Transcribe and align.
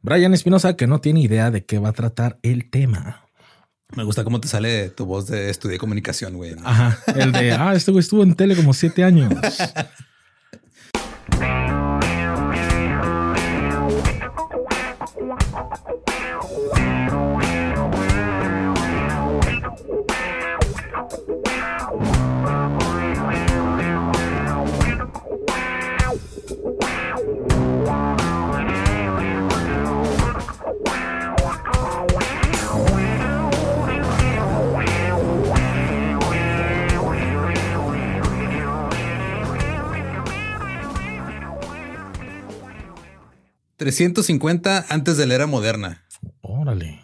Brian 0.00 0.34
Espinosa, 0.34 0.76
que 0.76 0.86
no 0.86 1.00
tiene 1.00 1.20
idea 1.20 1.50
de 1.50 1.64
qué 1.64 1.78
va 1.78 1.90
a 1.90 1.92
tratar 1.92 2.38
el 2.42 2.70
tema. 2.70 3.24
Me 3.96 4.04
gusta 4.04 4.22
cómo 4.22 4.40
te 4.40 4.48
sale 4.48 4.90
tu 4.90 5.06
voz 5.06 5.28
de 5.28 5.50
estudio 5.50 5.78
comunicación, 5.78 6.34
güey. 6.34 6.54
¿no? 6.54 6.66
Ajá. 6.66 6.98
El 7.16 7.32
de, 7.32 7.52
ah, 7.52 7.74
este 7.74 7.90
güey 7.90 8.00
estuvo 8.00 8.22
en 8.22 8.34
tele 8.34 8.54
como 8.54 8.74
siete 8.74 9.02
años. 9.02 9.32
...350 43.88 44.84
antes 44.90 45.16
de 45.16 45.24
la 45.24 45.34
era 45.34 45.46
moderna. 45.46 46.04
Órale. 46.42 47.00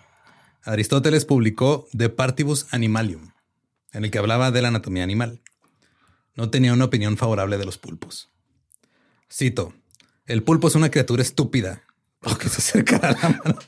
Aristóteles 0.65 1.25
publicó 1.25 1.89
De 1.93 2.11
Partibus 2.11 2.67
Animalium, 2.73 3.33
en 3.93 4.05
el 4.05 4.11
que 4.11 4.19
hablaba 4.19 4.51
de 4.51 4.61
la 4.61 4.69
anatomía 4.69 5.03
animal. 5.03 5.41
No 6.35 6.51
tenía 6.51 6.75
una 6.75 6.85
opinión 6.85 7.17
favorable 7.17 7.57
de 7.57 7.65
los 7.65 7.79
pulpos. 7.79 8.31
Cito, 9.33 9.73
el 10.27 10.43
pulpo 10.43 10.69
es 10.69 10.75
una 10.75 10.91
criatura 10.91 11.23
estúpida, 11.23 11.85
porque 12.21 12.51
se 12.51 12.59
acercará 12.59 13.09
a 13.09 13.13
la 13.13 13.29
mano. 13.31 13.59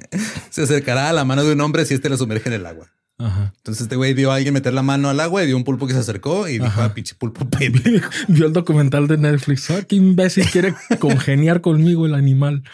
se 0.50 0.62
acercará 0.62 1.08
a 1.08 1.14
la 1.14 1.24
mano 1.24 1.42
de 1.42 1.54
un 1.54 1.62
hombre 1.62 1.86
si 1.86 1.94
éste 1.94 2.10
lo 2.10 2.18
sumerge 2.18 2.50
en 2.50 2.56
el 2.56 2.66
agua. 2.66 2.92
Ajá. 3.20 3.52
Entonces 3.56 3.82
este 3.82 3.96
güey 3.96 4.14
vio 4.14 4.32
a 4.32 4.36
alguien 4.36 4.54
meter 4.54 4.72
la 4.72 4.82
mano 4.82 5.08
al 5.10 5.20
agua 5.20 5.42
y 5.42 5.46
vio 5.46 5.56
un 5.56 5.64
pulpo 5.64 5.86
que 5.86 5.92
se 5.92 5.98
acercó 5.98 6.48
y 6.48 6.58
dijo, 6.58 6.80
ah, 6.80 6.94
pinche 6.94 7.14
pulpo 7.14 7.48
pendejo". 7.48 8.10
Vio 8.28 8.46
el 8.46 8.52
documental 8.52 9.06
de 9.08 9.18
Netflix. 9.18 9.70
Ah, 9.70 9.82
qué 9.82 9.96
imbécil 9.96 10.46
quiere 10.50 10.74
congeniar 10.98 11.60
conmigo 11.60 12.06
el 12.06 12.14
animal. 12.14 12.64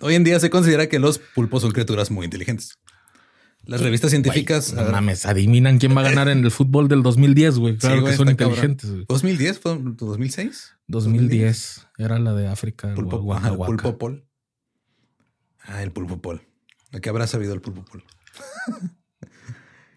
Hoy 0.00 0.14
en 0.16 0.24
día 0.24 0.40
se 0.40 0.50
considera 0.50 0.88
que 0.88 0.98
los 0.98 1.18
pulpos 1.18 1.62
son 1.62 1.70
criaturas 1.72 2.10
muy 2.10 2.24
inteligentes. 2.24 2.78
Las 3.64 3.80
revistas 3.82 4.10
científicas... 4.10 4.72
No 4.72 4.84
mames, 4.90 5.26
adivinan 5.26 5.78
quién 5.78 5.94
va 5.96 6.00
a 6.00 6.04
ganar 6.04 6.28
en 6.28 6.42
el 6.42 6.50
fútbol 6.50 6.88
del 6.88 7.02
2010, 7.02 7.58
güey. 7.58 7.76
Claro 7.76 7.96
Sí, 7.96 8.00
güey, 8.00 8.12
que 8.12 8.16
son 8.16 8.28
inteligentes. 8.30 8.90
güey. 8.90 9.04
2010 9.08 9.58
fue 9.58 9.78
2006. 9.78 10.74
2010 10.86 11.86
era 11.98 12.18
la 12.18 12.32
de 12.32 12.48
África. 12.48 12.94
Pulpo, 12.94 13.34
ajá, 13.34 13.48
el 13.48 13.56
Waka. 13.56 13.66
pulpo 13.66 13.98
pol. 13.98 14.24
Ah, 15.60 15.82
el 15.82 15.92
pulpo 15.92 16.20
pol. 16.22 16.40
¿A 16.92 17.00
qué 17.00 17.10
habrá 17.10 17.26
sabido 17.26 17.52
el 17.52 17.60
pulpo 17.60 17.84
pol? 17.84 18.02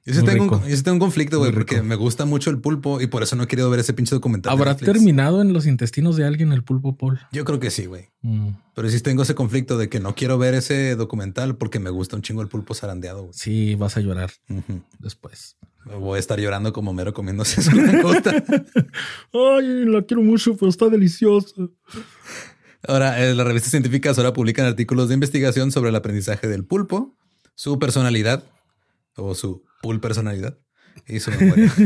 Yo 0.03 0.15
sí, 0.15 0.25
tengo 0.25 0.45
un, 0.45 0.67
yo 0.67 0.75
sí 0.75 0.81
tengo 0.81 0.95
un 0.95 0.99
conflicto, 0.99 1.37
güey, 1.37 1.51
porque 1.51 1.83
me 1.83 1.95
gusta 1.95 2.25
mucho 2.25 2.49
el 2.49 2.57
pulpo 2.57 2.99
y 3.01 3.05
por 3.05 3.21
eso 3.21 3.35
no 3.35 3.43
he 3.43 3.47
querido 3.47 3.69
ver 3.69 3.81
ese 3.81 3.93
pinche 3.93 4.15
documental. 4.15 4.51
¿Habrá 4.51 4.75
terminado 4.75 5.43
en 5.43 5.53
los 5.53 5.67
intestinos 5.67 6.15
de 6.15 6.25
alguien 6.25 6.51
el 6.53 6.63
pulpo 6.63 6.97
Paul? 6.97 7.19
Yo 7.31 7.45
creo 7.45 7.59
que 7.59 7.69
sí, 7.69 7.85
güey. 7.85 8.09
Mm, 8.23 8.49
Pero 8.73 8.89
sí 8.89 8.99
tengo 9.01 9.21
ese 9.21 9.35
conflicto 9.35 9.77
de 9.77 9.89
que 9.89 9.99
no 9.99 10.15
quiero 10.15 10.39
ver 10.39 10.55
ese 10.55 10.95
documental 10.95 11.55
porque 11.55 11.77
me 11.79 11.91
gusta 11.91 12.15
un 12.15 12.23
chingo 12.23 12.41
el 12.41 12.47
pulpo 12.47 12.73
zarandeado. 12.73 13.29
sí, 13.31 13.75
vas 13.75 13.95
a 13.95 13.99
llorar 13.99 14.31
después. 14.97 15.57
Voy 15.85 16.17
a 16.17 16.19
estar 16.19 16.39
llorando 16.39 16.73
como 16.73 16.93
mero 16.93 17.13
comiéndose 17.13 17.61
su 17.61 17.71
langosta. 17.75 18.43
Ay, 19.33 19.85
la 19.85 20.01
quiero 20.01 20.23
mucho, 20.23 20.55
pero 20.57 20.69
está 20.69 20.89
deliciosa. 20.89 21.53
Ahora, 22.87 23.23
eh, 23.23 23.35
las 23.35 23.45
revistas 23.45 23.69
científicas 23.69 24.17
ahora 24.17 24.33
publican 24.33 24.65
artículos 24.65 25.09
de 25.09 25.13
investigación 25.13 25.71
sobre 25.71 25.89
el 25.89 25.95
aprendizaje 25.95 26.47
del 26.47 26.65
pulpo, 26.65 27.15
su 27.53 27.77
personalidad 27.77 28.43
o 29.23 29.35
su 29.35 29.63
pul 29.81 29.99
personalidad 29.99 30.57
y 31.07 31.19
su 31.19 31.31
memoria. 31.31 31.71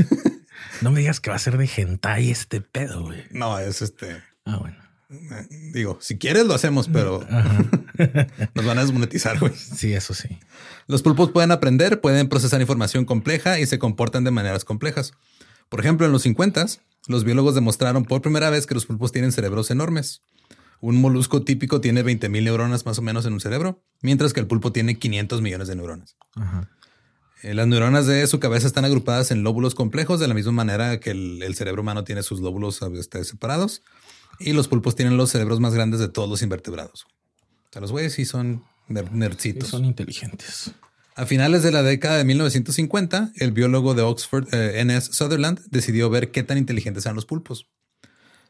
No 0.81 0.89
me 0.89 0.99
digas 1.01 1.19
que 1.19 1.29
va 1.29 1.35
a 1.35 1.39
ser 1.39 1.57
de 1.57 1.69
hentai 1.75 2.31
este 2.31 2.61
pedo, 2.61 3.03
güey. 3.03 3.23
no, 3.31 3.59
es 3.59 3.81
este. 3.81 4.23
Ah, 4.45 4.57
bueno. 4.57 4.77
eh, 5.09 5.47
Digo, 5.73 5.97
si 6.01 6.17
quieres 6.17 6.45
lo 6.45 6.53
hacemos, 6.53 6.87
pero 6.87 7.19
nos 8.55 8.65
van 8.65 8.77
a 8.77 8.81
desmonetizar, 8.81 9.37
güey. 9.39 9.53
Sí, 9.53 9.93
eso 9.93 10.13
sí. 10.13 10.39
Los 10.87 11.01
pulpos 11.01 11.31
pueden 11.31 11.51
aprender, 11.51 11.99
pueden 11.99 12.29
procesar 12.29 12.61
información 12.61 13.03
compleja 13.05 13.59
y 13.59 13.65
se 13.65 13.79
comportan 13.79 14.23
de 14.23 14.31
maneras 14.31 14.63
complejas. 14.63 15.11
Por 15.69 15.81
ejemplo, 15.81 16.05
en 16.05 16.13
los 16.13 16.21
50, 16.21 16.65
los 17.07 17.23
biólogos 17.25 17.53
demostraron 17.55 18.05
por 18.05 18.21
primera 18.21 18.49
vez 18.49 18.65
que 18.65 18.73
los 18.75 18.85
pulpos 18.85 19.11
tienen 19.11 19.31
cerebros 19.33 19.71
enormes. 19.71 20.21
Un 20.79 21.01
molusco 21.01 21.43
típico 21.43 21.81
tiene 21.81 22.03
20.000 22.03 22.43
neuronas 22.43 22.85
más 22.85 22.97
o 22.99 23.01
menos 23.01 23.25
en 23.25 23.33
un 23.33 23.39
cerebro, 23.41 23.83
mientras 24.01 24.31
que 24.33 24.39
el 24.39 24.47
pulpo 24.47 24.71
tiene 24.71 24.97
500 24.99 25.41
millones 25.41 25.67
de 25.67 25.75
neuronas. 25.75 26.15
Ajá. 26.35 26.69
Eh, 27.45 27.53
Las 27.53 27.68
neuronas 27.68 28.07
de 28.07 28.25
su 28.25 28.39
cabeza 28.39 28.65
están 28.65 28.86
agrupadas 28.86 29.30
en 29.30 29.44
lóbulos 29.44 29.75
complejos, 29.75 30.19
de 30.19 30.27
la 30.27 30.33
misma 30.33 30.51
manera 30.51 31.00
que 31.00 31.12
el, 31.12 31.44
el 31.44 31.53
cerebro 31.56 31.83
humano 31.83 32.03
tiene 32.03 32.24
sus 32.24 32.39
lóbulos 32.39 32.81
este, 32.97 33.24
separados. 33.24 33.83
Y 34.39 34.53
los 34.53 34.68
pulpos 34.68 34.95
tienen 34.95 35.15
los 35.15 35.30
cerebros 35.30 35.59
más 35.59 35.74
grandes 35.75 36.00
de 36.00 36.09
todos 36.09 36.27
los 36.27 36.42
invertebrados. 36.42 37.06
O 37.06 37.71
sea, 37.71 37.81
los 37.81 37.92
güeyes 37.92 38.13
sí 38.13 38.25
son 38.25 38.63
ner- 38.89 39.09
Sí, 39.38 39.53
son 39.69 39.86
inteligentes. 39.86 40.71
A 41.15 41.25
finales 41.27 41.62
de 41.62 41.71
la 41.71 41.83
década 41.83 42.18
de 42.18 42.25
1950, 42.25 43.31
el 43.36 43.51
biólogo 43.51 43.94
de 43.94 44.01
Oxford, 44.01 44.51
eh, 44.53 44.80
N.S. 44.81 45.13
Sutherland, 45.13 45.59
decidió 45.69 46.09
ver 46.09 46.31
qué 46.31 46.42
tan 46.44 46.57
inteligentes 46.57 47.06
eran 47.06 47.15
los 47.15 47.25
pulpos. 47.27 47.68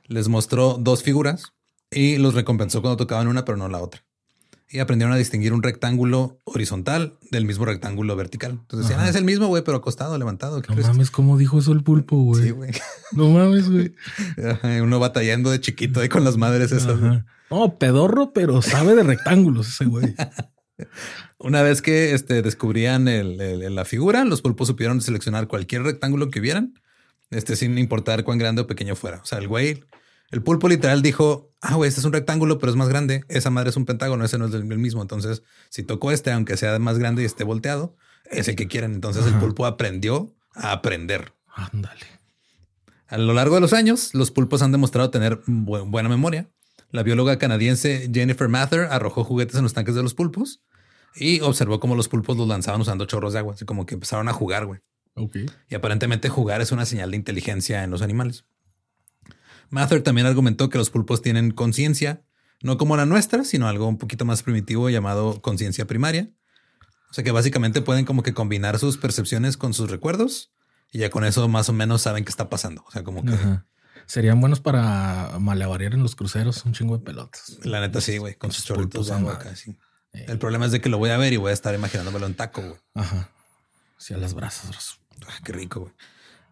Les 0.07 0.30
mostró 0.30 0.77
dos 0.80 1.03
figuras 1.03 1.44
y 1.92 2.18
los 2.18 2.33
recompensó 2.33 2.81
cuando 2.81 2.95
tocaban 2.97 3.27
una, 3.27 3.44
pero 3.44 3.57
no 3.57 3.68
la 3.68 3.81
otra. 3.81 4.05
Y 4.75 4.80
aprendieron 4.80 5.13
a 5.13 5.18
distinguir 5.18 5.54
un 5.54 5.63
rectángulo 5.63 6.38
horizontal 6.44 7.18
del 7.31 7.45
mismo 7.45 7.63
rectángulo 7.66 8.16
vertical. 8.18 8.51
Entonces 8.51 8.89
decían, 8.89 9.00
ah, 9.06 9.10
es 9.10 9.16
el 9.16 9.24
mismo, 9.24 9.48
güey, 9.48 9.63
pero 9.63 9.77
acostado, 9.77 10.18
levantado. 10.18 10.62
¿qué 10.62 10.68
No 10.68 10.74
crees? 10.75 10.88
mames, 10.89 11.12
¿cómo 11.12 11.38
dijo 11.38 11.60
eso 11.60 11.72
el 11.72 11.81
pulpo, 11.83 12.18
güey? 12.18 12.44
Sí, 12.44 12.50
güey. 12.51 12.72
No 13.13 13.30
mames, 13.30 13.69
güey. 13.69 13.94
Uno 14.81 15.00
batallando 15.00 15.50
de 15.50 15.62
chiquito 15.62 16.01
ahí 16.01 16.10
con 16.10 16.24
las 16.25 16.36
madres 16.38 16.72
esas. 16.74 16.98
Ajá. 16.98 17.25
No, 17.50 17.77
pedorro, 17.80 18.33
pero 18.33 18.62
sabe 18.62 18.95
de 18.95 19.04
rectángulos 19.04 19.68
ese 19.69 19.86
güey. 19.86 20.13
Una 21.39 21.62
vez 21.62 21.81
que 21.81 22.13
este, 22.13 22.42
descubrían 22.42 23.07
el- 23.07 23.39
el- 23.39 23.75
la 23.75 23.86
figura, 23.86 24.25
los 24.25 24.42
pulpos 24.42 24.68
supieron 24.68 25.01
seleccionar 25.01 25.48
cualquier 25.48 25.83
rectángulo 25.83 26.30
que 26.30 26.39
vieran, 26.42 26.74
este, 27.30 27.56
sin 27.56 27.78
importar 27.78 28.24
cuán 28.24 28.38
grande 28.39 28.62
o 28.63 28.68
pequeño 28.68 28.95
fuera. 28.95 29.21
O 29.21 29.25
sea, 29.25 29.38
el 29.39 29.48
güey, 29.48 29.83
el 30.31 30.42
pulpo 30.42 30.68
literal 30.68 31.01
dijo, 31.01 31.54
ah, 31.65 31.75
güey, 31.75 31.88
este 31.88 32.00
es 32.01 32.06
un 32.06 32.13
rectángulo, 32.13 32.57
pero 32.59 32.69
es 32.71 32.75
más 32.75 32.89
grande. 32.89 33.23
Esa 33.27 33.50
madre 33.50 33.69
es 33.69 33.77
un 33.77 33.85
pentágono, 33.85 34.23
ese 34.25 34.38
no 34.38 34.45
es 34.47 34.53
el 34.53 34.63
mismo. 34.65 35.01
Entonces, 35.01 35.44
si 35.69 35.83
tocó 35.83 36.12
este, 36.12 36.31
aunque 36.31 36.57
sea 36.57 36.77
más 36.79 36.97
grande 36.97 37.21
y 37.21 37.25
esté 37.25 37.44
volteado, 37.44 37.95
es 38.29 38.47
el 38.47 38.56
que 38.56 38.67
quieren. 38.67 38.94
Entonces, 38.94 39.25
el 39.25 39.33
pulpo 39.35 39.65
aprendió 39.65 40.33
a 40.53 40.71
aprender. 40.71 41.33
Ándale. 41.53 42.06
A 43.07 43.17
lo 43.17 43.33
largo 43.33 43.56
de 43.56 43.62
los 43.62 43.73
años, 43.73 44.13
los 44.13 44.31
pulpos 44.31 44.62
han 44.62 44.71
demostrado 44.71 45.09
tener 45.12 45.41
bu- 45.44 45.89
buena 45.89 46.09
memoria. 46.09 46.50
La 46.91 47.03
bióloga 47.03 47.38
canadiense 47.38 48.09
Jennifer 48.13 48.47
Mather 48.50 48.88
arrojó 48.89 49.23
juguetes 49.23 49.56
en 49.56 49.63
los 49.63 49.73
tanques 49.73 49.95
de 49.95 50.03
los 50.03 50.13
pulpos 50.13 50.61
y 51.15 51.39
observó 51.41 51.79
cómo 51.79 51.95
los 51.95 52.07
pulpos 52.07 52.35
los 52.38 52.47
lanzaban 52.47 52.81
usando 52.81 53.06
chorros 53.06 53.33
de 53.33 53.39
agua, 53.39 53.53
así 53.53 53.65
como 53.65 53.85
que 53.85 53.95
empezaron 53.95 54.27
a 54.27 54.33
jugar, 54.33 54.65
güey. 54.65 54.79
Ok. 55.15 55.35
Y 55.69 55.75
aparentemente 55.75 56.29
jugar 56.29 56.61
es 56.61 56.71
una 56.71 56.85
señal 56.85 57.11
de 57.11 57.18
inteligencia 57.18 57.83
en 57.83 57.91
los 57.91 58.01
animales. 58.01 58.45
Mather 59.69 60.01
también 60.01 60.27
argumentó 60.27 60.69
que 60.69 60.77
los 60.77 60.89
pulpos 60.89 61.21
tienen 61.21 61.51
conciencia, 61.51 62.23
no 62.62 62.77
como 62.77 62.97
la 62.97 63.06
nuestra, 63.06 63.44
sino 63.44 63.67
algo 63.67 63.88
un 63.88 63.97
poquito 63.97 64.25
más 64.25 64.44
primitivo 64.44 64.89
llamado 64.89 65.41
conciencia 65.41 65.85
primaria. 65.85 66.29
O 67.09 67.13
sea 67.13 67.23
que 67.23 67.31
básicamente 67.31 67.81
pueden 67.81 68.06
como 68.06 68.23
que 68.23 68.33
combinar 68.33 68.79
sus 68.79 68.97
percepciones 68.97 69.57
con 69.57 69.73
sus 69.73 69.89
recuerdos 69.89 70.51
y 70.91 71.00
ya 71.00 71.09
con 71.09 71.23
eso 71.25 71.47
más 71.47 71.69
o 71.69 71.73
menos 71.73 72.01
saben 72.01 72.25
qué 72.25 72.29
está 72.29 72.50
pasando. 72.50 72.83
O 72.88 72.91
sea, 72.91 73.03
como 73.03 73.23
que 73.23 73.33
Ajá. 73.33 73.65
Serían 74.06 74.39
buenos 74.39 74.59
para 74.59 75.38
malabarear 75.39 75.94
en 75.94 76.03
los 76.03 76.15
cruceros, 76.15 76.63
un 76.65 76.73
chingo 76.73 76.97
de 76.97 77.03
pelotas. 77.03 77.57
la 77.63 77.79
neta 77.79 78.01
sí, 78.01 78.18
güey, 78.18 78.35
con 78.35 78.51
sus 78.51 78.63
chorritos 78.63 79.07
de 79.07 79.56
sí. 79.56 79.75
Eh. 80.13 80.25
El 80.27 80.38
problema 80.38 80.65
es 80.68 80.71
de 80.71 80.79
que 80.79 80.89
lo 80.89 80.97
voy 80.97 81.09
a 81.09 81.18
ver 81.18 81.33
y 81.33 81.38
voy 81.38 81.50
a 81.50 81.53
estar 81.53 81.73
imaginándomelo 81.73 82.25
en 82.27 82.35
taco, 82.35 82.61
güey. 82.61 82.79
Ajá. 82.94 83.31
Sí, 83.97 84.13
a 84.13 84.18
las 84.18 84.33
brasas. 84.33 85.00
Ah, 85.27 85.39
qué 85.44 85.53
rico, 85.53 85.81
güey. 85.81 85.94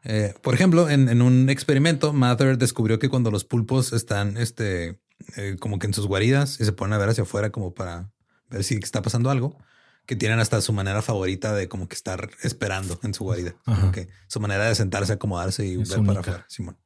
Eh, 0.03 0.33
por 0.41 0.53
ejemplo, 0.53 0.89
en, 0.89 1.07
en 1.09 1.21
un 1.21 1.49
experimento, 1.49 2.13
Mather 2.13 2.57
descubrió 2.57 2.99
que 2.99 3.09
cuando 3.09 3.31
los 3.31 3.45
pulpos 3.45 3.93
están 3.93 4.37
este, 4.37 4.99
eh, 5.37 5.55
como 5.59 5.79
que 5.79 5.87
en 5.87 5.93
sus 5.93 6.07
guaridas 6.07 6.59
y 6.59 6.65
se 6.65 6.73
ponen 6.73 6.93
a 6.93 6.97
ver 6.97 7.09
hacia 7.09 7.23
afuera 7.23 7.51
como 7.51 7.73
para 7.73 8.11
ver 8.49 8.63
si 8.63 8.75
está 8.75 9.01
pasando 9.01 9.29
algo, 9.29 9.57
que 10.05 10.15
tienen 10.17 10.39
hasta 10.39 10.59
su 10.61 10.73
manera 10.73 11.01
favorita 11.01 11.53
de 11.53 11.69
como 11.69 11.87
que 11.87 11.95
estar 11.95 12.29
esperando 12.41 12.99
en 13.03 13.13
su 13.13 13.23
guarida. 13.23 13.55
Que 13.93 14.09
su 14.27 14.39
manera 14.41 14.65
de 14.65 14.75
sentarse, 14.75 15.13
acomodarse 15.13 15.65
y 15.65 15.81
Es 15.81 15.89
ver 15.89 15.99
única. 15.99 16.13
para 16.13 16.19
afuera. 16.19 16.45
Simón. 16.49 16.77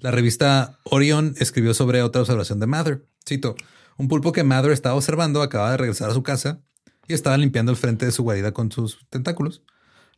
La 0.00 0.10
revista 0.10 0.78
Orion 0.84 1.34
escribió 1.38 1.72
sobre 1.72 2.02
otra 2.02 2.20
observación 2.20 2.60
de 2.60 2.66
Mather. 2.66 3.06
Cito, 3.26 3.56
un 3.96 4.08
pulpo 4.08 4.32
que 4.32 4.44
Mather 4.44 4.72
estaba 4.72 4.94
observando 4.94 5.40
acaba 5.40 5.70
de 5.70 5.78
regresar 5.78 6.10
a 6.10 6.14
su 6.14 6.22
casa 6.22 6.60
y 7.08 7.14
estaba 7.14 7.38
limpiando 7.38 7.72
el 7.72 7.78
frente 7.78 8.04
de 8.04 8.12
su 8.12 8.22
guarida 8.22 8.52
con 8.52 8.70
sus 8.70 8.98
tentáculos. 9.08 9.62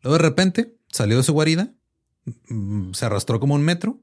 Luego 0.03 0.19
de 0.19 0.23
repente 0.25 0.76
salió 0.93 1.19
de 1.19 1.23
su 1.23 1.32
guarida, 1.32 1.73
se 2.92 3.04
arrastró 3.06 3.40
como 3.40 3.54
un 3.54 3.62
metro, 3.62 4.00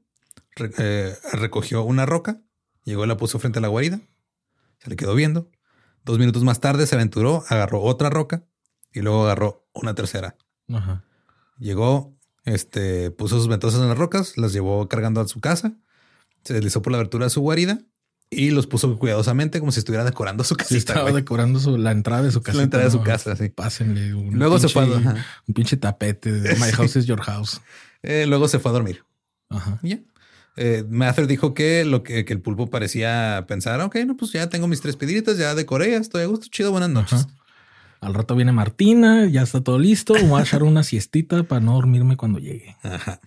eh, 0.78 1.14
recogió 1.32 1.82
una 1.84 2.06
roca, 2.06 2.40
llegó 2.84 3.04
y 3.04 3.08
la 3.08 3.16
puso 3.16 3.38
frente 3.38 3.58
a 3.58 3.62
la 3.62 3.68
guarida, 3.68 4.00
se 4.78 4.90
le 4.90 4.96
quedó 4.96 5.14
viendo. 5.14 5.50
Dos 6.04 6.18
minutos 6.18 6.44
más 6.44 6.60
tarde 6.60 6.86
se 6.86 6.94
aventuró, 6.94 7.44
agarró 7.48 7.82
otra 7.82 8.10
roca 8.10 8.44
y 8.92 9.00
luego 9.00 9.24
agarró 9.24 9.66
una 9.74 9.94
tercera. 9.94 10.36
Ajá. 10.72 11.04
Llegó, 11.58 12.16
este, 12.44 13.10
puso 13.10 13.36
sus 13.38 13.48
ventosas 13.48 13.80
en 13.80 13.88
las 13.88 13.98
rocas, 13.98 14.36
las 14.38 14.52
llevó 14.52 14.88
cargando 14.88 15.20
a 15.20 15.28
su 15.28 15.40
casa, 15.40 15.74
se 16.44 16.54
deslizó 16.54 16.80
por 16.82 16.92
la 16.92 16.98
abertura 16.98 17.24
de 17.26 17.30
su 17.30 17.40
guarida 17.40 17.80
y 18.30 18.50
los 18.50 18.66
puso 18.66 18.98
cuidadosamente 18.98 19.58
como 19.60 19.72
si 19.72 19.78
estuviera 19.80 20.04
decorando 20.04 20.44
su 20.44 20.54
Sí, 20.54 20.58
casita. 20.58 20.76
estaba 20.78 21.02
güey. 21.10 21.14
decorando 21.22 21.58
su- 21.60 21.76
la 21.78 21.90
entrada 21.92 22.22
de 22.22 22.30
su 22.30 22.42
casa. 22.42 22.58
La 22.58 22.64
entrada 22.64 22.84
de 22.84 22.90
su 22.90 23.02
casa, 23.02 23.34
sí. 23.36 23.48
Pásenle 23.48 24.14
un 24.14 24.36
Luego 24.38 24.58
se 24.58 24.68
fue 24.68 24.84
ajá. 24.84 25.24
un 25.48 25.54
pinche 25.54 25.76
tapete 25.76 26.30
de 26.32 26.54
My 26.56 26.70
House 26.72 26.96
is 26.96 27.06
Your 27.06 27.20
House. 27.22 27.60
Eh, 28.06 28.26
luego 28.26 28.48
se 28.48 28.58
fue 28.58 28.70
a 28.70 28.74
dormir. 28.74 29.04
Ajá. 29.50 29.78
Ya. 29.82 30.00
Eh, 30.56 30.84
Mather 30.88 31.26
dijo 31.26 31.52
que 31.52 31.84
lo 31.84 32.02
que, 32.02 32.24
que 32.24 32.32
el 32.32 32.40
pulpo 32.40 32.68
parecía 32.68 33.44
pensar, 33.46 33.80
ok, 33.80 33.96
no, 34.06 34.16
pues 34.16 34.32
ya 34.32 34.48
tengo 34.48 34.68
mis 34.68 34.80
tres 34.80 34.96
piedritas, 34.96 35.36
ya 35.36 35.54
decoré, 35.54 35.90
ya 35.90 35.98
estoy 35.98 36.22
a 36.22 36.26
gusto, 36.26 36.46
chido, 36.50 36.70
buenas 36.70 36.90
noches. 36.90 37.26
Ajá. 37.26 37.34
Al 38.00 38.14
rato 38.14 38.36
viene 38.36 38.52
Martina, 38.52 39.26
ya 39.26 39.42
está 39.42 39.62
todo 39.62 39.78
listo. 39.78 40.14
Voy 40.26 40.40
a 40.40 40.44
echar 40.44 40.62
una 40.62 40.82
siestita 40.82 41.42
para 41.44 41.60
no 41.60 41.74
dormirme 41.74 42.16
cuando 42.16 42.38
llegue. 42.38 42.76
Ajá. 42.82 43.20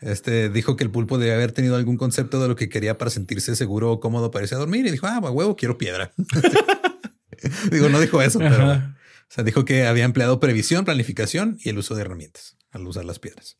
Este 0.00 0.50
dijo 0.50 0.76
que 0.76 0.84
el 0.84 0.90
pulpo 0.90 1.16
debía 1.16 1.34
haber 1.34 1.52
tenido 1.52 1.76
algún 1.76 1.96
concepto 1.96 2.40
de 2.42 2.48
lo 2.48 2.56
que 2.56 2.68
quería 2.68 2.98
para 2.98 3.10
sentirse 3.10 3.54
seguro 3.54 3.92
o 3.92 4.00
cómodo 4.00 4.30
para 4.30 4.44
irse 4.44 4.56
a 4.56 4.58
dormir 4.58 4.84
y 4.86 4.90
dijo, 4.90 5.06
ah, 5.06 5.20
huevo, 5.20 5.56
quiero 5.56 5.78
piedra. 5.78 6.12
Digo, 7.70 7.88
no 7.88 7.98
dijo 8.00 8.20
eso, 8.22 8.38
pero 8.38 8.70
Ajá. 8.70 8.96
o 8.96 9.24
sea, 9.28 9.44
dijo 9.44 9.64
que 9.64 9.86
había 9.86 10.04
empleado 10.04 10.38
previsión, 10.38 10.84
planificación 10.84 11.56
y 11.60 11.70
el 11.70 11.78
uso 11.78 11.94
de 11.94 12.02
herramientas 12.02 12.56
al 12.70 12.86
usar 12.86 13.04
las 13.04 13.18
piedras. 13.18 13.58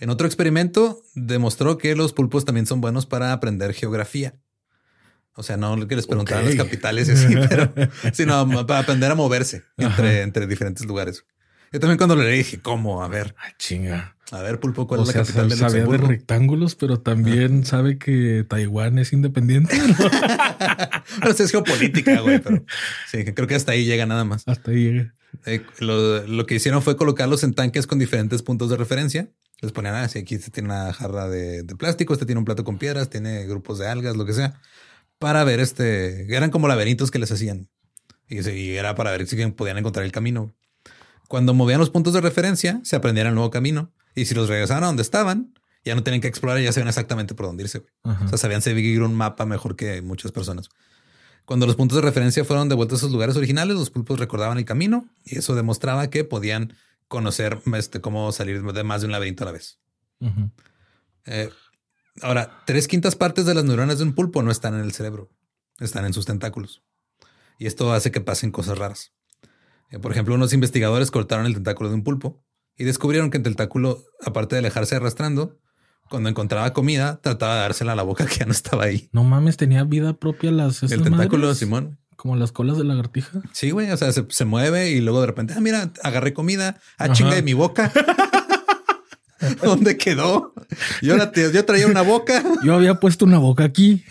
En 0.00 0.10
otro 0.10 0.26
experimento 0.26 1.02
demostró 1.14 1.78
que 1.78 1.94
los 1.94 2.12
pulpos 2.12 2.44
también 2.44 2.66
son 2.66 2.80
buenos 2.80 3.06
para 3.06 3.32
aprender 3.32 3.72
geografía. 3.74 4.34
O 5.34 5.42
sea, 5.42 5.56
no 5.56 5.86
que 5.86 5.96
les 5.96 6.06
preguntaban 6.06 6.44
Ok. 6.44 6.54
las 6.54 6.64
capitales 6.64 7.08
y 7.08 7.12
así, 7.12 7.34
pero 7.48 7.72
sino 8.12 8.66
para 8.66 8.80
aprender 8.80 9.10
a 9.10 9.14
moverse 9.14 9.62
entre, 9.76 10.22
entre 10.22 10.46
diferentes 10.46 10.84
lugares. 10.86 11.24
Yo 11.72 11.78
también 11.78 11.98
cuando 11.98 12.16
lo 12.16 12.22
leí 12.24 12.38
dije, 12.38 12.60
¿cómo? 12.60 13.04
A 13.04 13.08
ver, 13.08 13.36
Ay, 13.38 13.52
chinga. 13.56 14.16
a 14.32 14.40
ver, 14.42 14.58
pulpo, 14.58 14.88
¿cuál 14.88 15.00
O 15.00 15.02
es 15.04 15.08
la 15.08 15.12
sea, 15.12 15.22
capital 15.22 15.48
de 15.50 15.56
sabía 15.56 15.68
de 15.68 15.80
Luxemburgo? 15.82 16.08
rectángulos, 16.08 16.74
pero 16.74 16.98
también 17.00 17.64
sabe 17.64 17.96
que 17.96 18.44
Taiwán 18.48 18.98
es 18.98 19.12
independiente. 19.12 19.78
¿no? 19.78 19.94
Pero 21.20 21.30
es 21.32 21.50
geopolítica, 21.50 22.20
güey, 22.20 22.38
pero 22.40 22.64
sí, 23.10 23.24
creo 23.24 23.46
que 23.46 23.54
hasta 23.54 23.72
ahí 23.72 23.84
llega 23.84 24.06
nada 24.06 24.24
más. 24.24 24.42
Hasta 24.46 24.70
ahí 24.72 24.84
llega. 24.84 25.14
Eh, 25.46 25.62
lo, 25.78 26.26
lo 26.26 26.46
que 26.46 26.56
hicieron 26.56 26.82
fue 26.82 26.96
colocarlos 26.96 27.44
en 27.44 27.54
tanques 27.54 27.86
con 27.86 27.98
diferentes 27.98 28.42
puntos 28.42 28.68
de 28.70 28.76
referencia. 28.76 29.28
Les 29.62 29.72
ponían, 29.72 29.94
ah, 29.94 30.08
sí, 30.08 30.18
aquí 30.20 30.34
este 30.36 30.50
tiene 30.50 30.68
una 30.70 30.92
jarra 30.92 31.28
de, 31.28 31.62
de 31.62 31.76
plástico, 31.76 32.12
este 32.14 32.24
tiene 32.26 32.38
un 32.38 32.44
plato 32.44 32.64
con 32.64 32.78
piedras, 32.78 33.10
tiene 33.10 33.44
grupos 33.46 33.78
de 33.78 33.86
algas, 33.88 34.16
lo 34.16 34.24
que 34.24 34.32
sea, 34.32 34.60
para 35.18 35.44
ver 35.44 35.60
este, 35.60 36.34
eran 36.34 36.50
como 36.50 36.66
laberintos 36.68 37.10
que 37.10 37.18
les 37.18 37.30
hacían. 37.30 37.68
Y, 38.28 38.42
se- 38.42 38.56
y 38.56 38.76
era 38.76 38.94
para 38.94 39.10
ver 39.10 39.26
si 39.26 39.36
podían 39.48 39.76
encontrar 39.78 40.04
el 40.06 40.12
camino. 40.12 40.54
Cuando 41.28 41.52
movían 41.54 41.78
los 41.78 41.90
puntos 41.90 42.12
de 42.14 42.20
referencia, 42.20 42.80
se 42.84 42.96
aprendían 42.96 43.26
el 43.26 43.34
nuevo 43.34 43.50
camino. 43.50 43.92
Y 44.14 44.24
si 44.24 44.34
los 44.34 44.48
regresaban 44.48 44.82
a 44.82 44.86
donde 44.86 45.02
estaban, 45.02 45.52
ya 45.84 45.94
no 45.94 46.02
tenían 46.02 46.20
que 46.20 46.28
explorar, 46.28 46.60
ya 46.60 46.72
sabían 46.72 46.88
exactamente 46.88 47.34
por 47.34 47.46
dónde 47.46 47.62
irse. 47.64 47.84
O 48.24 48.28
sea, 48.28 48.38
sabían 48.38 48.62
seguir 48.62 49.02
un 49.02 49.14
mapa 49.14 49.46
mejor 49.46 49.76
que 49.76 50.00
muchas 50.02 50.32
personas. 50.32 50.68
Cuando 51.44 51.66
los 51.66 51.76
puntos 51.76 51.96
de 51.96 52.02
referencia 52.02 52.44
fueron 52.44 52.68
devueltos 52.68 53.00
a 53.00 53.02
sus 53.02 53.12
lugares 53.12 53.36
originales, 53.36 53.76
los 53.76 53.90
pulpos 53.90 54.18
recordaban 54.18 54.58
el 54.58 54.64
camino 54.64 55.08
y 55.24 55.38
eso 55.38 55.54
demostraba 55.54 56.08
que 56.10 56.24
podían 56.24 56.74
conocer 57.10 57.60
este, 57.74 58.00
cómo 58.00 58.30
salir 58.30 58.62
de 58.62 58.84
más 58.84 59.00
de 59.00 59.06
un 59.06 59.12
laberinto 59.12 59.42
a 59.42 59.46
la 59.46 59.52
vez. 59.52 59.80
Eh, 61.26 61.50
ahora, 62.22 62.62
tres 62.66 62.86
quintas 62.86 63.16
partes 63.16 63.44
de 63.46 63.52
las 63.52 63.64
neuronas 63.64 63.98
de 63.98 64.04
un 64.04 64.14
pulpo 64.14 64.44
no 64.44 64.52
están 64.52 64.74
en 64.74 64.82
el 64.82 64.92
cerebro, 64.92 65.28
están 65.80 66.04
en 66.04 66.12
sus 66.12 66.24
tentáculos. 66.24 66.84
Y 67.58 67.66
esto 67.66 67.92
hace 67.92 68.12
que 68.12 68.20
pasen 68.20 68.52
cosas 68.52 68.78
raras. 68.78 69.12
Eh, 69.90 69.98
por 69.98 70.12
ejemplo, 70.12 70.36
unos 70.36 70.52
investigadores 70.52 71.10
cortaron 71.10 71.46
el 71.46 71.54
tentáculo 71.54 71.88
de 71.88 71.96
un 71.96 72.04
pulpo 72.04 72.44
y 72.76 72.84
descubrieron 72.84 73.30
que 73.30 73.38
el 73.38 73.42
tentáculo, 73.42 74.04
aparte 74.24 74.54
de 74.54 74.60
alejarse 74.60 74.94
arrastrando, 74.94 75.58
cuando 76.08 76.28
encontraba 76.28 76.72
comida, 76.72 77.20
trataba 77.20 77.56
de 77.56 77.60
dársela 77.62 77.92
a 77.92 77.96
la 77.96 78.04
boca 78.04 78.24
que 78.28 78.36
ya 78.36 78.46
no 78.46 78.52
estaba 78.52 78.84
ahí. 78.84 79.10
No 79.12 79.24
mames, 79.24 79.56
tenía 79.56 79.82
vida 79.82 80.12
propia 80.12 80.52
las 80.52 80.84
el 80.84 81.02
tentáculo, 81.02 81.48
madres, 81.48 81.58
Simón. 81.58 81.98
Como 82.20 82.36
las 82.36 82.52
colas 82.52 82.76
de 82.76 82.84
lagartija. 82.84 83.40
Sí, 83.52 83.70
güey. 83.70 83.90
O 83.90 83.96
sea, 83.96 84.12
se, 84.12 84.26
se 84.28 84.44
mueve 84.44 84.90
y 84.90 85.00
luego 85.00 85.22
de 85.22 85.26
repente, 85.26 85.54
ah, 85.56 85.60
mira, 85.60 85.90
agarré 86.02 86.34
comida. 86.34 86.78
Ah, 86.98 87.10
chinga 87.12 87.34
de 87.34 87.40
mi 87.42 87.54
boca. 87.54 87.90
¿Dónde 89.64 89.96
quedó? 89.96 90.52
Yo, 91.00 91.16
la 91.16 91.32
te- 91.32 91.50
yo 91.50 91.64
traía 91.64 91.86
una 91.86 92.02
boca. 92.02 92.44
Yo 92.62 92.74
había 92.74 93.00
puesto 93.00 93.24
una 93.24 93.38
boca 93.38 93.64
aquí. 93.64 94.04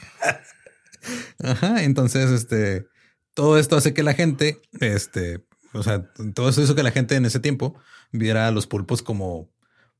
Ajá. 1.43 1.83
Entonces, 1.83 2.31
este, 2.31 2.87
todo 3.35 3.59
esto 3.59 3.77
hace 3.77 3.93
que 3.93 4.01
la 4.01 4.15
gente, 4.15 4.59
este, 4.79 5.45
o 5.73 5.83
sea, 5.83 6.09
todo 6.33 6.49
eso 6.49 6.63
hizo 6.63 6.73
que 6.73 6.81
la 6.81 6.89
gente 6.89 7.15
en 7.15 7.25
ese 7.27 7.39
tiempo 7.39 7.75
viera 8.11 8.47
a 8.47 8.51
los 8.51 8.65
pulpos 8.65 9.03
como 9.03 9.51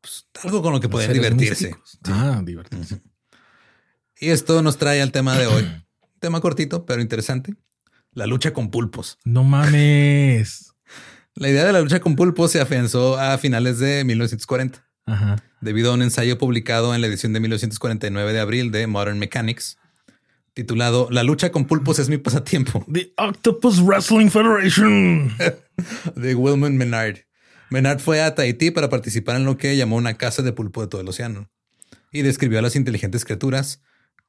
pues, 0.02 0.26
algo 0.44 0.64
con 0.64 0.74
lo 0.74 0.80
que 0.80 0.90
podían 0.90 1.14
divertirse. 1.14 1.68
místicos. 1.68 2.00
Ah, 2.06 2.42
divertirse. 2.44 3.04
Y 4.20 4.30
esto 4.32 4.64
nos 4.64 4.78
trae 4.80 5.00
al 5.00 5.12
tema 5.12 5.38
de 5.38 5.46
hoy. 5.46 5.86
tema 6.20 6.42
cortito, 6.42 6.88
pero 6.88 7.04
interesante. 7.04 7.54
La 8.14 8.26
lucha 8.26 8.54
con 8.54 8.72
pulpos. 8.72 9.18
No 9.24 9.44
mames. 9.44 10.74
La 11.36 11.50
idea 11.50 11.66
de 11.66 11.74
la 11.74 11.82
lucha 11.82 12.00
con 12.00 12.16
pulpos 12.16 12.52
se 12.52 12.60
afianzó 12.60 13.20
a 13.20 13.38
finales 13.38 13.80
de 13.80 14.04
1940. 14.04 14.86
Ajá. 15.06 15.38
debido 15.60 15.90
a 15.90 15.96
un 15.96 16.04
ensayo 16.04 16.38
publicado 16.38 16.94
en 16.94 17.02
la 17.02 17.08
edición 17.08 17.34
de 17.34 17.40
1949 17.40 18.32
de 18.32 18.40
abril 18.40 18.72
de 18.72 18.86
Modern 18.86 19.18
Mechanics, 19.18 19.78
titulado 20.54 21.08
La 21.10 21.24
lucha 21.24 21.52
con 21.52 21.66
pulpos 21.66 21.98
es 21.98 22.10
mi 22.10 22.18
pasatiempo, 22.18 22.86
The 22.92 23.14
Octopus 23.18 23.82
Wrestling 23.82 24.30
Federation. 24.30 25.36
de 26.16 26.36
Wilman 26.36 26.78
Menard. 26.78 27.18
Menard 27.72 28.00
fue 28.00 28.22
a 28.22 28.36
Tahití 28.36 28.70
para 28.70 28.90
participar 28.90 29.38
en 29.38 29.46
lo 29.46 29.58
que 29.58 29.76
llamó 29.78 29.96
una 29.96 30.16
caza 30.16 30.42
de 30.42 30.54
pulpo 30.54 30.82
de 30.82 30.88
todo 30.88 31.02
el 31.02 31.08
océano 31.08 31.50
y 32.12 32.22
describió 32.22 32.60
a 32.60 32.62
las 32.62 32.76
inteligentes 32.76 33.26
criaturas 33.26 33.82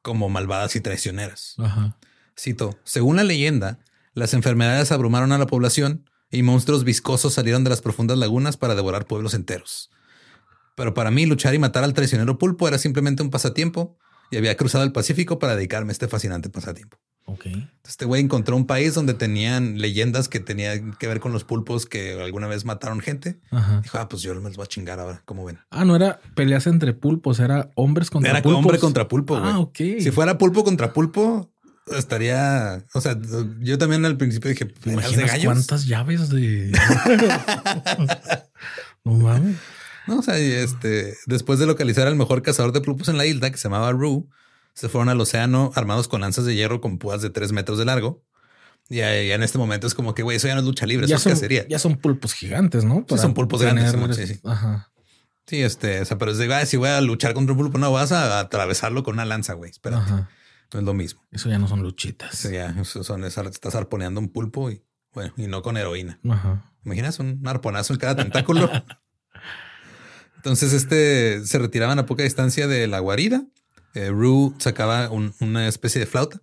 como 0.02 0.28
malvadas 0.28 0.76
y 0.76 0.80
traicioneras. 0.80 1.54
Ajá. 1.58 1.98
Cito, 2.40 2.78
según 2.84 3.16
la 3.16 3.24
leyenda, 3.24 3.80
las 4.14 4.32
enfermedades 4.32 4.92
abrumaron 4.92 5.30
a 5.32 5.36
la 5.36 5.46
población 5.46 6.08
y 6.30 6.42
monstruos 6.42 6.84
viscosos 6.84 7.34
salieron 7.34 7.64
de 7.64 7.70
las 7.70 7.82
profundas 7.82 8.16
lagunas 8.16 8.56
para 8.56 8.74
devorar 8.74 9.04
pueblos 9.04 9.34
enteros. 9.34 9.90
Pero 10.74 10.94
para 10.94 11.10
mí 11.10 11.26
luchar 11.26 11.54
y 11.54 11.58
matar 11.58 11.84
al 11.84 11.92
traicionero 11.92 12.38
pulpo 12.38 12.66
era 12.66 12.78
simplemente 12.78 13.22
un 13.22 13.28
pasatiempo 13.28 13.98
y 14.30 14.38
había 14.38 14.56
cruzado 14.56 14.84
el 14.84 14.92
Pacífico 14.92 15.38
para 15.38 15.54
dedicarme 15.54 15.90
a 15.90 15.92
este 15.92 16.08
fascinante 16.08 16.48
pasatiempo. 16.48 16.96
Ok. 17.26 17.44
Este 17.86 18.06
güey 18.06 18.22
encontró 18.22 18.56
un 18.56 18.66
país 18.66 18.94
donde 18.94 19.12
tenían 19.12 19.78
leyendas 19.78 20.30
que 20.30 20.40
tenían 20.40 20.94
que 20.94 21.08
ver 21.08 21.20
con 21.20 21.34
los 21.34 21.44
pulpos 21.44 21.84
que 21.84 22.18
alguna 22.22 22.46
vez 22.46 22.64
mataron 22.64 23.00
gente. 23.00 23.38
Ajá. 23.50 23.82
Dijo, 23.82 23.98
ah, 23.98 24.08
pues 24.08 24.22
yo 24.22 24.34
me 24.36 24.48
los 24.48 24.56
voy 24.56 24.64
a 24.64 24.68
chingar 24.68 24.98
ahora, 24.98 25.20
como 25.26 25.44
ven. 25.44 25.58
Ah, 25.68 25.84
no 25.84 25.94
era 25.94 26.20
peleas 26.34 26.66
entre 26.66 26.94
pulpos, 26.94 27.38
era 27.38 27.70
hombres 27.74 28.08
contra 28.08 28.30
Era 28.30 28.40
pulpos. 28.42 28.58
hombre 28.64 28.78
contra 28.78 29.06
pulpo, 29.08 29.38
güey. 29.38 29.52
Ah, 29.52 29.58
ok. 29.58 29.76
Si 29.98 30.10
fuera 30.10 30.38
pulpo 30.38 30.64
contra 30.64 30.94
pulpo, 30.94 31.52
estaría... 31.96 32.84
O 32.94 33.00
sea, 33.00 33.16
yo 33.60 33.78
también 33.78 34.04
al 34.04 34.16
principio 34.16 34.50
dije, 34.50 34.64
¿Te 34.66 34.80
¿peleas 34.80 35.08
de 35.10 35.14
imaginas 35.14 35.30
gallos? 35.30 35.44
cuántas 35.44 35.86
llaves 35.86 36.28
de. 36.30 36.72
no 39.04 39.12
mames. 39.12 39.56
No, 40.06 40.18
o 40.18 40.22
sea, 40.22 40.40
y 40.40 40.50
este, 40.52 41.14
después 41.26 41.58
de 41.58 41.66
localizar 41.66 42.06
al 42.06 42.16
mejor 42.16 42.42
cazador 42.42 42.72
de 42.72 42.80
pulpos 42.80 43.08
en 43.08 43.16
la 43.16 43.26
isla, 43.26 43.50
que 43.50 43.56
se 43.58 43.64
llamaba 43.64 43.92
Rue, 43.92 44.24
se 44.74 44.88
fueron 44.88 45.08
al 45.08 45.20
océano 45.20 45.72
armados 45.74 46.08
con 46.08 46.20
lanzas 46.22 46.44
de 46.46 46.54
hierro 46.54 46.80
con 46.80 46.98
púas 46.98 47.22
de 47.22 47.30
tres 47.30 47.52
metros 47.52 47.78
de 47.78 47.84
largo. 47.84 48.22
Y 48.88 48.96
ya 48.96 49.14
en 49.14 49.42
este 49.44 49.58
momento 49.58 49.86
es 49.86 49.94
como 49.94 50.14
que, 50.14 50.22
güey, 50.22 50.36
eso 50.38 50.48
ya 50.48 50.54
no 50.54 50.60
es 50.60 50.66
lucha 50.66 50.84
libre, 50.86 51.04
eso 51.04 51.10
Ya 51.12 51.16
es 51.16 51.22
son, 51.22 51.32
cacería. 51.32 51.66
ya 51.68 51.78
son 51.78 51.96
pulpos 51.96 52.32
gigantes, 52.32 52.82
¿no? 52.84 53.06
Para 53.06 53.22
son 53.22 53.34
pulpos 53.34 53.62
grandes, 53.62 53.92
tener- 53.92 54.14
sí, 54.14 54.26
sí. 54.26 54.40
Ajá. 54.44 54.90
Sí, 55.46 55.62
este, 55.62 56.00
o 56.00 56.04
sea, 56.04 56.18
pero 56.18 56.32
es 56.32 56.38
de, 56.38 56.52
ah, 56.52 56.64
si 56.66 56.76
voy 56.76 56.88
a 56.88 57.00
luchar 57.00 57.34
contra 57.34 57.52
un 57.52 57.58
pulpo, 57.58 57.78
no 57.78 57.92
vas 57.92 58.10
a 58.12 58.40
atravesarlo 58.40 59.02
con 59.04 59.14
una 59.14 59.24
lanza, 59.24 59.52
güey. 59.54 59.70
Espérate, 59.70 60.02
Ajá. 60.02 60.28
No 60.72 60.80
es 60.80 60.84
lo 60.86 60.94
mismo. 60.94 61.20
Eso 61.30 61.48
ya 61.48 61.58
no 61.58 61.68
son 61.68 61.82
luchitas. 61.82 62.34
Sea, 62.36 62.74
ya, 62.74 62.84
son, 62.84 63.24
es- 63.24 63.36
estás 63.38 63.74
arponeando 63.74 64.20
un 64.20 64.28
pulpo 64.30 64.70
y, 64.70 64.82
bueno, 65.12 65.32
y 65.36 65.46
no 65.46 65.62
con 65.62 65.76
heroína. 65.76 66.18
Ajá. 66.28 66.72
Imaginas 66.84 67.18
un 67.18 67.42
arponazo 67.46 67.92
en 67.92 67.98
cada 67.98 68.16
tentáculo. 68.16 68.70
Entonces, 70.36 70.72
este 70.72 71.44
se 71.44 71.58
retiraban 71.58 71.98
a 71.98 72.06
poca 72.06 72.22
distancia 72.22 72.66
de 72.66 72.86
la 72.86 72.98
guarida. 73.00 73.44
Eh, 73.94 74.08
Rue 74.10 74.54
sacaba 74.58 75.10
un- 75.10 75.34
una 75.40 75.68
especie 75.68 76.00
de 76.00 76.06
flauta 76.06 76.40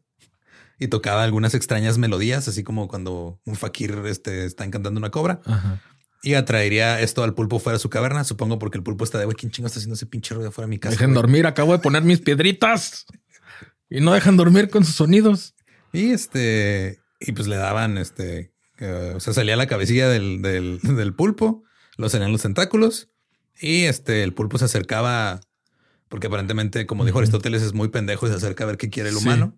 y 0.80 0.88
tocaba 0.90 1.24
algunas 1.24 1.54
extrañas 1.56 1.98
melodías, 1.98 2.48
así 2.48 2.64
como 2.64 2.88
cuando 2.88 3.40
un 3.46 3.56
fakir 3.56 4.00
este, 4.06 4.46
está 4.46 4.66
encantando 4.66 5.00
una 5.00 5.10
cobra 5.10 5.42
Ajá. 5.46 5.82
y 6.22 6.36
atraería 6.36 7.00
esto 7.02 7.24
al 7.24 7.34
pulpo 7.34 7.58
fuera 7.58 7.78
de 7.78 7.82
su 7.82 7.90
caverna. 7.90 8.24
Supongo 8.26 8.60
porque 8.60 8.78
el 8.78 8.84
pulpo 8.84 9.04
está 9.04 9.18
de 9.18 9.26
güey, 9.26 9.36
¿quién 9.36 9.52
chingo 9.52 9.66
está 9.68 9.80
haciendo 9.80 9.96
ese 9.96 10.06
pinche 10.06 10.36
ruido 10.36 10.52
fuera 10.52 10.68
de 10.68 10.70
mi 10.72 10.78
casa? 10.78 10.92
Dejen 10.92 11.08
güey?" 11.12 11.16
dormir, 11.16 11.48
acabo 11.48 11.72
de 11.72 11.80
poner 11.80 12.04
mis 12.04 12.20
piedritas. 12.22 13.06
Y 13.90 14.02
no 14.02 14.14
dejan 14.14 14.38
dormir 14.38 14.70
con 14.70 14.84
sus 14.86 14.96
sonidos. 14.96 15.56
Y 15.94 16.12
este, 16.12 17.00
y 17.20 17.32
pues 17.32 17.48
le 17.48 17.56
daban 17.56 17.98
este, 17.98 18.52
eh, 18.80 19.14
o 19.16 19.20
sea, 19.20 19.34
salía 19.34 19.56
la 19.56 19.68
cabecilla 19.68 20.10
del, 20.10 20.42
del, 20.42 20.80
del 20.84 21.14
pulpo, 21.14 21.64
lo 21.98 22.10
salían 22.10 22.32
los 22.32 22.42
tentáculos 22.42 23.10
y 23.60 23.84
este, 23.86 24.24
el 24.24 24.34
pulpo 24.34 24.58
se 24.58 24.66
acercaba, 24.66 25.40
porque 26.10 26.28
aparentemente, 26.28 26.86
como 26.86 27.06
dijo. 27.06 27.18
Aristóteles, 27.20 27.62
es 27.64 27.74
muy 27.74 27.88
pendejo 27.88 28.28
y 28.28 28.30
se 28.30 28.36
acerca 28.36 28.64
a 28.66 28.68
ver 28.68 28.78
qué 28.78 28.90
quiere 28.90 29.10
el 29.10 29.16
Sí. 29.16 29.22
humano. 29.24 29.58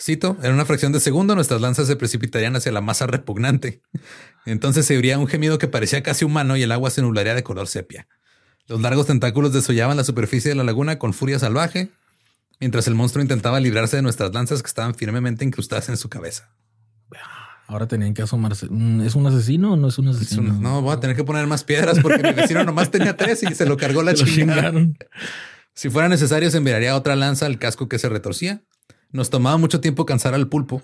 Cito, 0.00 0.36
en 0.44 0.52
una 0.52 0.64
fracción 0.64 0.92
de 0.92 1.00
segundo 1.00 1.34
nuestras 1.34 1.60
lanzas 1.60 1.88
se 1.88 1.96
precipitarían 1.96 2.54
hacia 2.54 2.70
la 2.70 2.80
masa 2.80 3.06
repugnante. 3.08 3.82
Entonces 4.46 4.86
se 4.86 4.94
oiría 4.96 5.18
un 5.18 5.26
gemido 5.26 5.58
que 5.58 5.66
parecía 5.66 6.04
casi 6.04 6.24
humano 6.24 6.56
y 6.56 6.62
el 6.62 6.70
agua 6.72 6.90
se 6.90 7.02
nublaría 7.02 7.34
de 7.34 7.42
color 7.42 7.66
sepia. 7.66 8.06
Los 8.68 8.80
largos 8.80 9.06
tentáculos 9.06 9.52
desollaban 9.52 9.96
la 9.96 10.04
superficie 10.04 10.50
de 10.50 10.54
la 10.54 10.62
laguna 10.62 10.98
con 11.00 11.14
furia 11.14 11.38
salvaje, 11.40 11.90
mientras 12.60 12.86
el 12.88 12.94
monstruo 12.94 13.22
intentaba 13.22 13.60
librarse 13.60 13.96
de 13.96 14.02
nuestras 14.02 14.32
lanzas 14.32 14.62
que 14.62 14.66
estaban 14.68 14.94
firmemente 14.94 15.44
incrustadas 15.44 15.88
en 15.88 15.96
su 15.96 16.08
cabeza. 16.08 16.50
Ahora 17.70 17.86
tenían 17.86 18.14
que 18.14 18.22
asomarse. 18.22 18.66
Mm, 18.70 19.02
¿Es 19.02 19.14
un 19.14 19.26
asesino 19.26 19.74
o 19.74 19.76
no 19.76 19.88
es 19.88 19.98
un 19.98 20.08
Es 20.08 20.16
asesino? 20.16 20.54
un- 20.54 20.62
no, 20.62 20.80
voy 20.80 20.94
a 20.96 21.00
tener 21.00 21.14
que 21.14 21.22
poner 21.24 21.46
más 21.46 21.64
piedras 21.64 21.98
porque 22.00 22.22
mi 22.22 22.32
vecino 22.32 22.64
nomás 22.64 22.90
tenía 22.90 23.14
tres 23.14 23.42
y 23.42 23.54
se 23.54 23.66
lo 23.66 23.76
cargó 23.76 24.02
la 24.02 24.14
chingada. 24.14 24.72
Si 25.74 25.90
fuera 25.90 26.08
necesario, 26.08 26.50
se 26.50 26.56
enviaría 26.56 26.96
otra 26.96 27.14
lanza 27.14 27.44
al 27.44 27.58
casco 27.58 27.86
que 27.86 27.98
se 27.98 28.08
retorcía. 28.08 28.62
Nos 29.12 29.28
tomaba 29.28 29.58
mucho 29.58 29.80
tiempo 29.80 30.06
cansar 30.06 30.32
al 30.32 30.48
pulpo 30.48 30.80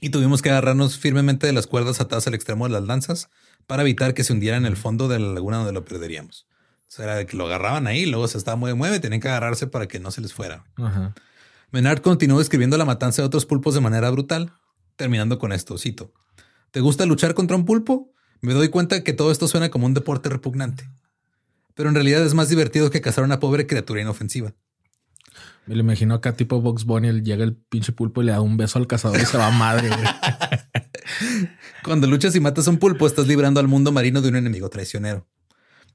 y 0.00 0.10
tuvimos 0.10 0.42
que 0.42 0.50
agarrarnos 0.50 0.96
firmemente 0.96 1.48
de 1.48 1.52
las 1.52 1.66
cuerdas 1.66 2.00
atadas 2.00 2.24
al 2.28 2.34
extremo 2.34 2.68
de 2.68 2.72
las 2.72 2.84
lanzas 2.84 3.28
para 3.66 3.82
evitar 3.82 4.14
que 4.14 4.22
se 4.22 4.32
hundiera 4.32 4.56
en 4.56 4.66
el 4.66 4.76
fondo 4.76 5.08
de 5.08 5.18
la 5.18 5.32
laguna 5.32 5.56
donde 5.56 5.72
lo 5.72 5.84
perderíamos. 5.84 6.46
O 6.90 6.92
sea, 6.92 7.04
era 7.04 7.14
de 7.14 7.24
que 7.26 7.36
lo 7.36 7.46
agarraban 7.46 7.86
ahí, 7.86 8.04
luego 8.04 8.26
se 8.26 8.36
estaba 8.36 8.56
mueve, 8.56 8.74
mueve, 8.74 8.98
tenían 8.98 9.20
que 9.20 9.28
agarrarse 9.28 9.68
para 9.68 9.86
que 9.86 10.00
no 10.00 10.10
se 10.10 10.20
les 10.20 10.32
fuera. 10.32 10.64
Ajá. 10.74 11.14
Menard 11.70 12.00
continuó 12.00 12.40
describiendo 12.40 12.76
la 12.76 12.84
matanza 12.84 13.22
de 13.22 13.26
otros 13.26 13.46
pulpos 13.46 13.74
de 13.74 13.80
manera 13.80 14.10
brutal, 14.10 14.52
terminando 14.96 15.38
con 15.38 15.52
esto, 15.52 15.78
cito. 15.78 16.12
¿Te 16.72 16.80
gusta 16.80 17.06
luchar 17.06 17.34
contra 17.34 17.56
un 17.56 17.64
pulpo? 17.64 18.12
Me 18.40 18.54
doy 18.54 18.70
cuenta 18.70 19.04
que 19.04 19.12
todo 19.12 19.30
esto 19.30 19.46
suena 19.46 19.68
como 19.70 19.86
un 19.86 19.94
deporte 19.94 20.30
repugnante. 20.30 20.90
Pero 21.74 21.90
en 21.90 21.94
realidad 21.94 22.24
es 22.24 22.34
más 22.34 22.48
divertido 22.48 22.90
que 22.90 23.00
cazar 23.00 23.22
a 23.22 23.26
una 23.26 23.38
pobre 23.38 23.68
criatura 23.68 24.00
inofensiva. 24.00 24.52
Me 25.66 25.76
lo 25.76 25.82
imagino 25.82 26.14
acá 26.14 26.32
tipo 26.32 26.60
Box 26.60 26.86
Bunny, 26.86 27.22
llega 27.22 27.44
el 27.44 27.54
pinche 27.54 27.92
pulpo 27.92 28.20
y 28.22 28.24
le 28.24 28.32
da 28.32 28.40
un 28.40 28.56
beso 28.56 28.80
al 28.80 28.88
cazador 28.88 29.20
y 29.20 29.26
se 29.26 29.38
va 29.38 29.46
a 29.46 29.52
madre, 29.52 29.90
güey. 29.90 30.00
Cuando 31.84 32.08
luchas 32.08 32.34
y 32.34 32.40
matas 32.40 32.66
a 32.66 32.70
un 32.70 32.78
pulpo, 32.78 33.06
estás 33.06 33.28
librando 33.28 33.60
al 33.60 33.68
mundo 33.68 33.92
marino 33.92 34.20
de 34.22 34.28
un 34.28 34.34
enemigo 34.34 34.68
traicionero. 34.70 35.28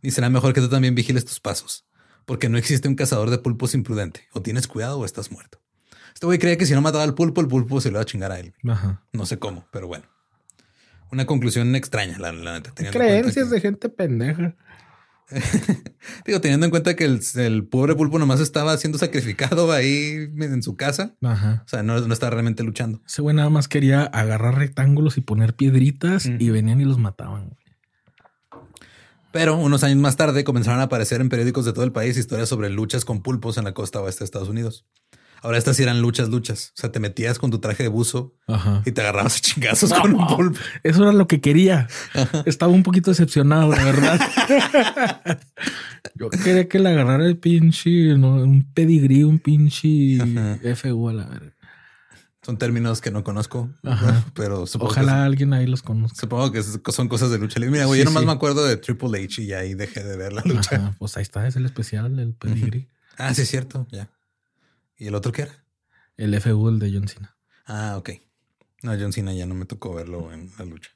Y 0.05 0.11
será 0.11 0.29
mejor 0.29 0.53
que 0.53 0.61
tú 0.61 0.69
también 0.69 0.93
vigiles 0.93 1.25
tus 1.25 1.39
pasos, 1.39 1.83
porque 2.25 2.47
no 2.47 2.59
existe 2.59 2.87
un 2.87 2.93
cazador 2.93 3.31
de 3.31 3.39
pulpos 3.39 3.73
imprudente. 3.73 4.27
O 4.33 4.41
tienes 4.43 4.67
cuidado 4.67 4.99
o 4.99 5.05
estás 5.05 5.31
muerto. 5.31 5.59
Este 6.13 6.27
güey 6.27 6.37
creía 6.37 6.57
que 6.57 6.67
si 6.67 6.75
no 6.75 6.81
mataba 6.81 7.03
al 7.03 7.15
pulpo, 7.15 7.41
el 7.41 7.47
pulpo 7.47 7.81
se 7.81 7.89
lo 7.89 7.95
iba 7.95 8.03
a 8.03 8.05
chingar 8.05 8.31
a 8.31 8.39
él. 8.39 8.53
Ajá. 8.67 9.01
No 9.13 9.25
sé 9.25 9.39
cómo, 9.39 9.67
pero 9.71 9.87
bueno. 9.87 10.05
Una 11.11 11.25
conclusión 11.25 11.75
extraña, 11.75 12.19
la, 12.19 12.31
la 12.31 12.53
neta. 12.53 12.71
Creencias 12.91 13.49
de 13.49 13.59
gente 13.59 13.89
pendeja. 13.89 14.55
Digo, 16.25 16.39
teniendo 16.39 16.67
en 16.67 16.69
cuenta 16.69 16.95
que 16.95 17.05
el, 17.05 17.19
el 17.37 17.65
pobre 17.65 17.95
pulpo 17.95 18.19
nomás 18.19 18.41
estaba 18.41 18.77
siendo 18.77 18.99
sacrificado 18.99 19.71
ahí 19.71 20.29
en 20.39 20.61
su 20.61 20.75
casa. 20.77 21.15
Ajá. 21.23 21.63
O 21.65 21.67
sea, 21.67 21.81
no, 21.81 21.99
no 21.99 22.13
estaba 22.13 22.29
realmente 22.29 22.61
luchando. 22.61 23.01
Ese 23.07 23.23
güey 23.23 23.35
nada 23.35 23.49
más 23.49 23.67
quería 23.67 24.03
agarrar 24.03 24.55
rectángulos 24.55 25.17
y 25.17 25.21
poner 25.21 25.55
piedritas 25.55 26.27
y 26.27 26.49
venían 26.51 26.79
y 26.79 26.85
los 26.85 26.99
mataban. 26.99 27.55
Pero 29.35 29.57
unos 29.57 29.83
años 29.83 29.97
más 29.97 30.15
tarde 30.15 30.45
comenzaron 30.45 30.79
a 30.79 30.83
aparecer 30.83 31.19
en 31.19 31.27
periódicos 31.27 31.65
de 31.65 31.73
todo 31.73 31.83
el 31.83 31.91
país 31.91 32.15
historias 32.15 32.47
sobre 32.47 32.69
luchas 32.69 33.03
con 33.03 33.21
pulpos 33.21 33.57
en 33.57 33.65
la 33.65 33.73
costa 33.73 33.99
oeste 33.99 34.19
de 34.19 34.25
Estados 34.27 34.47
Unidos. 34.47 34.85
Ahora 35.41 35.57
estas 35.57 35.77
eran 35.81 36.01
luchas, 36.01 36.29
luchas. 36.29 36.71
O 36.77 36.79
sea, 36.79 36.93
te 36.93 37.01
metías 37.01 37.37
con 37.37 37.51
tu 37.51 37.59
traje 37.59 37.83
de 37.83 37.89
buzo 37.89 38.33
Ajá. 38.47 38.81
y 38.85 38.93
te 38.93 39.01
agarrabas 39.01 39.35
a 39.35 39.39
chingazos 39.41 39.91
con 39.91 40.15
un 40.15 40.25
pulpo. 40.25 40.57
Eso 40.83 41.03
era 41.03 41.11
lo 41.11 41.27
que 41.27 41.41
quería. 41.41 41.89
Estaba 42.45 42.71
un 42.71 42.83
poquito 42.83 43.11
decepcionado, 43.11 43.71
la 43.71 43.83
verdad. 43.83 44.21
Yo 46.15 46.29
quería 46.29 46.69
que 46.69 46.79
le 46.79 46.87
agarrara 46.87 47.25
el 47.25 47.37
pinche, 47.37 48.17
¿no? 48.17 48.35
un 48.35 48.71
pedigrí, 48.73 49.25
un 49.25 49.39
pinche 49.39 50.17
FU 50.75 51.09
a 51.09 51.13
la 51.13 51.25
verga. 51.25 51.54
Son 52.45 52.59
términos 52.59 53.01
que 53.01 53.09
no 53.09 53.23
conozco, 53.23 53.71
Ajá. 53.83 54.23
pero 54.35 54.67
supongo 54.67 54.91
Ojalá 54.91 55.13
que, 55.13 55.19
alguien 55.21 55.53
ahí 55.53 55.65
los 55.65 55.81
conozca. 55.81 56.15
supongo 56.19 56.51
que 56.51 56.61
son 56.61 57.07
cosas 57.07 57.31
de 57.31 57.39
lucha 57.39 57.59
libre. 57.59 57.71
Mira, 57.71 57.85
güey, 57.85 57.99
Sí, 57.99 58.03
yo 58.03 58.09
nomás 58.11 58.21
sí. 58.21 58.27
me 58.27 58.33
acuerdo 58.33 58.63
de 58.65 58.77
Triple 58.77 59.23
H 59.23 59.41
y 59.41 59.53
ahí 59.53 59.73
dejé 59.73 60.03
de 60.03 60.15
ver 60.15 60.31
la 60.31 60.43
lucha. 60.45 60.75
Ajá, 60.75 60.95
Pues 60.99 61.17
ahí 61.17 61.23
está, 61.23 61.47
es 61.47 61.55
el 61.55 61.65
especial, 61.65 62.19
el 62.19 62.35
pedigrí. 62.35 62.87
Ah, 63.17 63.33
sí, 63.33 63.41
es 63.41 63.49
cierto. 63.49 63.87
Ya. 63.91 64.09
¿Y 64.97 65.07
el 65.07 65.15
otro 65.15 65.31
qué 65.31 65.43
era? 65.43 65.65
El 66.17 66.39
FU, 66.39 66.69
el 66.69 66.77
de 66.79 66.91
John 66.93 67.07
Cena. 67.07 67.35
Ah, 67.65 67.95
ok. 67.97 68.11
No, 68.83 68.91
John 68.99 69.11
Cena 69.11 69.33
ya 69.33 69.47
no 69.47 69.55
me 69.55 69.65
tocó 69.65 69.95
verlo 69.95 70.31
en 70.31 70.51
la 70.59 70.65
lucha. 70.65 70.91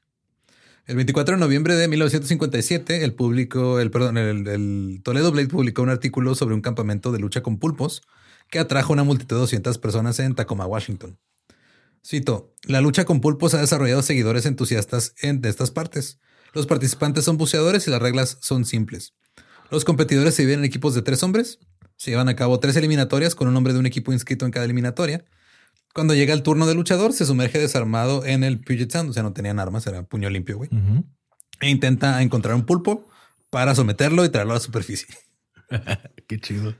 El 0.86 0.96
24 0.98 1.36
de 1.36 1.40
noviembre 1.40 1.76
de 1.76 1.88
1957, 1.88 3.04
el 3.04 3.14
público, 3.16 3.80
el 3.80 3.90
perdón, 3.90 4.18
el, 4.18 4.48
el 4.48 5.02
Toledo 5.04 5.32
Blade 5.32 5.48
publicó 5.48 5.82
un 5.82 5.90
artículo 5.90 6.36
sobre 6.36 6.54
un 6.56 6.62
campamento 6.62 7.12
de 7.12 7.20
lucha 7.20 7.42
con 7.42 7.58
pulpos 7.58 8.02
que 8.50 8.60
atrajo 8.60 8.94
una 8.94 9.04
multitud 9.04 9.36
de 9.36 9.40
200 9.42 9.78
personas 9.80 10.20
en 10.20 10.36
Tacoma, 10.36 10.66
Washington. 10.66 11.18
Cito, 12.06 12.54
la 12.64 12.82
lucha 12.82 13.06
con 13.06 13.22
pulpos 13.22 13.54
ha 13.54 13.62
desarrollado 13.62 14.02
seguidores 14.02 14.46
entusiastas 14.46 15.14
en 15.22 15.42
de 15.42 15.50
estas 15.50 15.72
partes. 15.72 16.20
Los 16.54 16.66
participantes 16.66 17.26
son 17.26 17.38
buceadores 17.38 17.88
y 17.88 17.92
las 17.92 18.02
reglas 18.02 18.38
son 18.42 18.66
simples. 18.66 19.14
Los 19.70 19.86
competidores 19.86 20.34
se 20.34 20.42
dividen 20.44 20.60
en 20.60 20.66
equipos 20.66 20.96
de 20.96 21.02
tres 21.02 21.22
hombres. 21.24 21.60
Se 21.96 22.12
llevan 22.12 22.30
a 22.30 22.36
cabo 22.36 22.60
tres 22.60 22.76
eliminatorias 22.76 23.36
con 23.36 23.48
un 23.48 23.56
hombre 23.56 23.74
de 23.74 23.80
un 23.80 23.86
equipo 23.86 24.14
inscrito 24.14 24.46
en 24.46 24.52
cada 24.52 24.66
eliminatoria. 24.66 25.26
Cuando 25.94 26.14
llega 26.14 26.34
el 26.34 26.44
turno 26.44 26.66
del 26.66 26.78
luchador, 26.78 27.14
se 27.14 27.26
sumerge 27.26 27.60
desarmado 27.60 28.26
en 28.26 28.44
el 28.44 28.60
Puget 28.60 28.92
Sound. 28.92 29.10
O 29.10 29.14
sea, 29.14 29.24
no 29.24 29.34
tenían 29.34 29.60
armas, 29.60 29.86
era 29.86 30.04
puño 30.04 30.30
limpio, 30.30 30.58
güey. 30.58 30.70
E 31.60 31.70
intenta 31.70 32.22
encontrar 32.22 32.56
un 32.56 32.66
pulpo 32.66 33.08
para 33.50 33.76
someterlo 33.76 34.24
y 34.24 34.30
traerlo 34.30 34.54
a 34.54 34.56
la 34.56 34.62
superficie. 34.62 35.08
Qué 36.28 36.40
chido. 36.40 36.76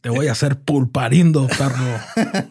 Te 0.00 0.08
voy 0.08 0.28
a 0.28 0.32
hacer 0.32 0.60
pulparindo, 0.60 1.46
perro. 1.46 2.00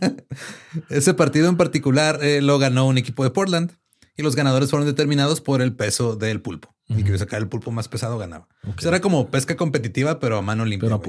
Ese 0.89 1.13
partido 1.13 1.49
en 1.49 1.57
particular 1.57 2.19
eh, 2.23 2.41
lo 2.41 2.59
ganó 2.59 2.85
un 2.85 2.97
equipo 2.97 3.23
de 3.23 3.31
Portland 3.31 3.71
y 4.15 4.21
los 4.21 4.35
ganadores 4.35 4.69
fueron 4.69 4.87
determinados 4.87 5.41
por 5.41 5.61
el 5.61 5.73
peso 5.73 6.15
del 6.15 6.41
pulpo. 6.41 6.75
Y 6.89 7.03
que 7.03 7.17
sacar 7.17 7.39
el 7.39 7.47
pulpo 7.47 7.71
más 7.71 7.87
pesado 7.87 8.17
ganaba. 8.17 8.47
Pues 8.63 8.85
era 8.85 8.99
como 8.99 9.29
pesca 9.29 9.55
competitiva, 9.55 10.19
pero 10.19 10.37
a 10.37 10.41
mano 10.41 10.65
limpia. 10.65 10.87
Pero 10.87 10.95
a. 10.95 10.99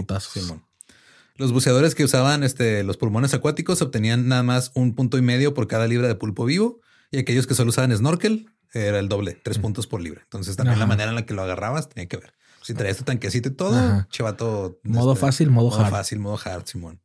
Los 1.37 1.53
buceadores 1.53 1.95
que 1.95 2.05
usaban 2.05 2.45
este, 2.45 2.85
los 2.85 2.99
pulmones 2.99 3.33
acuáticos 3.33 3.81
obtenían 3.81 4.29
nada 4.29 4.43
más 4.43 4.73
un 4.75 4.95
punto 4.95 5.17
y 5.17 5.23
medio 5.23 5.55
por 5.55 5.69
cada 5.69 5.87
libra 5.87 6.07
de 6.07 6.15
pulpo 6.15 6.45
vivo 6.45 6.81
y 7.11 7.19
aquellos 7.19 7.47
que 7.47 7.55
solo 7.55 7.71
usaban 7.71 7.97
snorkel 7.97 8.51
era 8.73 8.99
el 8.99 9.09
doble, 9.09 9.41
tres 9.43 9.59
puntos 9.59 9.87
por 9.87 10.01
libra. 10.01 10.21
Entonces 10.23 10.57
también 10.57 10.79
la 10.79 10.87
manera 10.87 11.09
en 11.09 11.17
la 11.17 11.27
que 11.27 11.35
lo 11.35 11.43
agarrabas 11.43 11.89
tenía 11.89 12.09
que 12.09 12.19
ver. 12.19 12.35
Si 12.63 12.75
traías 12.75 12.97
tu 12.99 13.05
tanquecito 13.05 13.49
y 13.49 13.53
todo, 13.53 13.77
Ajá. 13.77 14.09
chivato. 14.11 14.79
Modo 14.85 15.17
fácil, 15.17 15.51
modo 15.51 15.75
hard. 15.79 15.91
fácil, 15.91 16.19
modo 16.19 16.39
hard, 16.45 16.67
Simón. 16.67 17.01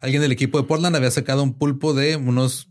Alguien 0.00 0.22
del 0.22 0.32
equipo 0.32 0.60
de 0.60 0.66
Portland 0.68 0.94
había 0.94 1.10
sacado 1.10 1.42
un 1.42 1.54
pulpo 1.54 1.94
de 1.94 2.16
unos 2.16 2.68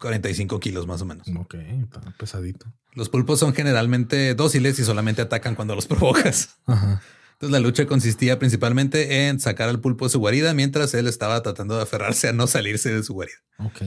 45 0.00 0.60
kilos 0.60 0.86
más 0.86 1.00
o 1.02 1.04
menos. 1.04 1.26
Ok, 1.38 1.54
está 1.54 2.00
pesadito. 2.18 2.66
Los 2.92 3.08
pulpos 3.08 3.40
son 3.40 3.54
generalmente 3.54 4.34
dóciles 4.34 4.78
y 4.78 4.84
solamente 4.84 5.22
atacan 5.22 5.54
cuando 5.54 5.74
los 5.74 5.86
provocas. 5.88 6.56
Ajá. 6.66 7.02
Entonces 7.32 7.50
la 7.50 7.58
lucha 7.60 7.86
consistía 7.86 8.38
principalmente 8.38 9.26
en 9.26 9.40
sacar 9.40 9.68
al 9.68 9.80
pulpo 9.80 10.04
de 10.04 10.10
su 10.10 10.20
guarida 10.20 10.54
mientras 10.54 10.94
él 10.94 11.08
estaba 11.08 11.42
tratando 11.42 11.76
de 11.76 11.82
aferrarse 11.82 12.28
a 12.28 12.32
no 12.32 12.46
salirse 12.46 12.94
de 12.94 13.02
su 13.02 13.14
guarida. 13.14 13.38
Ok. 13.58 13.82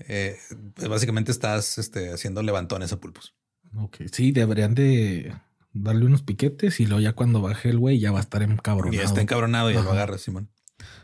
Eh, 0.00 0.36
pues 0.74 0.88
básicamente 0.88 1.30
estás 1.30 1.78
este, 1.78 2.12
haciendo 2.12 2.42
levantones 2.42 2.92
a 2.92 2.96
pulpos. 2.98 3.34
Ok. 3.76 3.98
Sí, 4.12 4.32
deberían 4.32 4.74
de 4.74 5.34
darle 5.82 6.04
unos 6.06 6.22
piquetes 6.22 6.80
y 6.80 6.86
luego 6.86 7.00
ya 7.00 7.12
cuando 7.12 7.40
baje 7.40 7.70
el 7.70 7.78
güey 7.78 7.98
ya 7.98 8.12
va 8.12 8.18
a 8.18 8.22
estar 8.22 8.42
encabronado. 8.42 8.94
Y 9.02 9.04
está 9.04 9.20
encabronado 9.20 9.70
y 9.70 9.74
ya 9.74 9.82
lo 9.82 9.92
agarra, 9.92 10.18
Simón. 10.18 10.48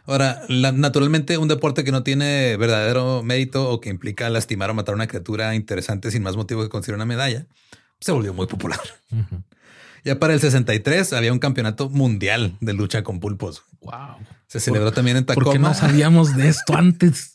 Ahora, 0.07 0.43
la- 0.49 0.73
naturalmente, 0.73 1.39
un 1.39 1.49
deporte 1.49 1.83
que 1.85 1.91
no 1.93 2.03
tiene 2.03 2.57
verdadero 2.57 3.23
mérito 3.23 3.71
o 3.71 3.81
que 3.81 3.89
implica 3.91 4.29
lastimar 4.31 4.71
o 4.71 4.75
matar 4.75 4.93
a 4.93 4.97
una 4.97 5.07
criatura 5.07 5.55
interesante 5.55 6.11
sin 6.11 6.23
más 6.23 6.37
motivo 6.37 6.63
que 6.63 6.69
conseguir 6.69 6.95
una 6.97 7.07
medalla, 7.07 7.47
se 8.01 8.13
volvió 8.13 8.35
muy 8.35 8.47
popular. 8.47 8.81
Ya 10.05 10.19
para 10.19 10.35
el 10.35 10.41
63 10.41 11.15
había 11.15 11.33
un 11.33 11.39
campeonato 11.39 11.89
mundial 11.89 12.57
de 12.61 12.75
lucha 12.75 13.03
con 13.03 13.21
pulpos. 13.21 13.63
Wow. 13.81 14.17
Se 14.47 14.61
celebró 14.61 14.93
también 14.93 15.17
en 15.17 15.25
¿Por 15.25 15.37
qué 15.37 15.45
Tacoma. 15.45 15.69
no 15.69 15.75
sabíamos 15.75 16.37
de 16.37 16.49
esto 16.49 16.77
antes? 16.77 17.35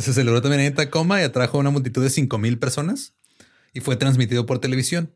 Se 0.00 0.12
celebró 0.12 0.42
también 0.42 0.62
en 0.62 0.74
Tacoma 0.74 1.20
y 1.20 1.24
atrajo 1.24 1.56
a 1.56 1.60
una 1.60 1.70
multitud 1.70 2.02
de 2.02 2.10
5 2.10 2.36
mil 2.38 2.58
personas 2.58 3.14
y 3.72 3.80
fue 3.80 3.94
transmitido 3.96 4.44
por 4.44 4.58
televisión. 4.58 5.12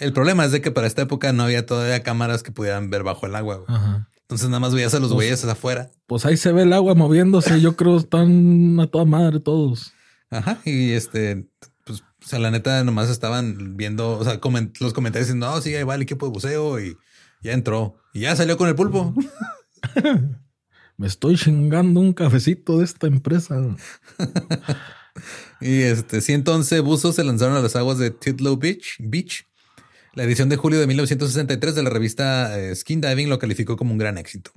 El 0.00 0.12
problema 0.12 0.44
es 0.44 0.52
de 0.52 0.60
que 0.60 0.70
para 0.70 0.86
esta 0.86 1.02
época 1.02 1.32
no 1.32 1.42
había 1.44 1.64
todavía 1.66 2.02
cámaras 2.02 2.42
que 2.42 2.52
pudieran 2.52 2.90
ver 2.90 3.02
bajo 3.02 3.26
el 3.26 3.34
agua. 3.36 3.56
güey. 3.56 3.66
Ajá. 3.68 4.08
Entonces 4.22 4.48
nada 4.48 4.60
más 4.60 4.74
veías 4.74 4.94
a 4.94 4.98
los 5.00 5.08
Pues- 5.10 5.16
güeyes 5.16 5.44
afuera. 5.44 5.90
Pues 6.06 6.24
ahí 6.26 6.36
se 6.36 6.52
ve 6.52 6.62
el 6.62 6.72
agua 6.72 6.94
moviéndose. 6.94 7.60
Yo 7.60 7.76
creo 7.76 7.96
están 7.98 8.78
a 8.80 8.86
toda 8.86 9.04
madre 9.04 9.40
todos. 9.40 9.92
Ajá. 10.30 10.58
Y 10.64 10.92
este, 10.92 11.48
pues, 11.84 12.00
o 12.00 12.26
sea, 12.26 12.38
la 12.38 12.50
neta 12.50 12.82
nomás 12.84 13.10
estaban 13.10 13.76
viendo, 13.76 14.16
o 14.18 14.24
sea, 14.24 14.40
comen- 14.40 14.72
los 14.80 14.92
comentarios 14.92 15.26
diciendo, 15.28 15.50
no, 15.50 15.60
sí, 15.60 15.74
ahí 15.74 15.82
va 15.82 15.96
el 15.96 16.02
equipo 16.02 16.26
de 16.26 16.32
buceo 16.32 16.78
y 16.80 16.96
ya 17.42 17.52
entró 17.52 17.96
y 18.14 18.20
ya 18.20 18.36
salió 18.36 18.56
con 18.56 18.68
el 18.68 18.74
pulpo. 18.76 19.14
Me 20.96 21.06
estoy 21.06 21.36
chingando 21.36 21.98
un 22.00 22.12
cafecito 22.12 22.78
de 22.78 22.84
esta 22.84 23.06
empresa. 23.06 23.56
Y 25.60 25.82
este 25.82 26.20
111 26.20 26.80
buzos 26.80 27.16
se 27.16 27.24
lanzaron 27.24 27.56
a 27.56 27.60
las 27.60 27.74
aguas 27.76 27.98
de 27.98 28.10
Titlow 28.10 28.56
Beach. 28.56 28.96
Beach. 29.00 29.44
La 30.14 30.24
edición 30.24 30.48
de 30.48 30.56
julio 30.56 30.80
de 30.80 30.86
1963 30.86 31.74
de 31.74 31.82
la 31.82 31.90
revista 31.90 32.58
eh, 32.58 32.74
Skin 32.74 33.00
Diving 33.00 33.28
lo 33.28 33.38
calificó 33.38 33.76
como 33.76 33.92
un 33.92 33.98
gran 33.98 34.18
éxito. 34.18 34.50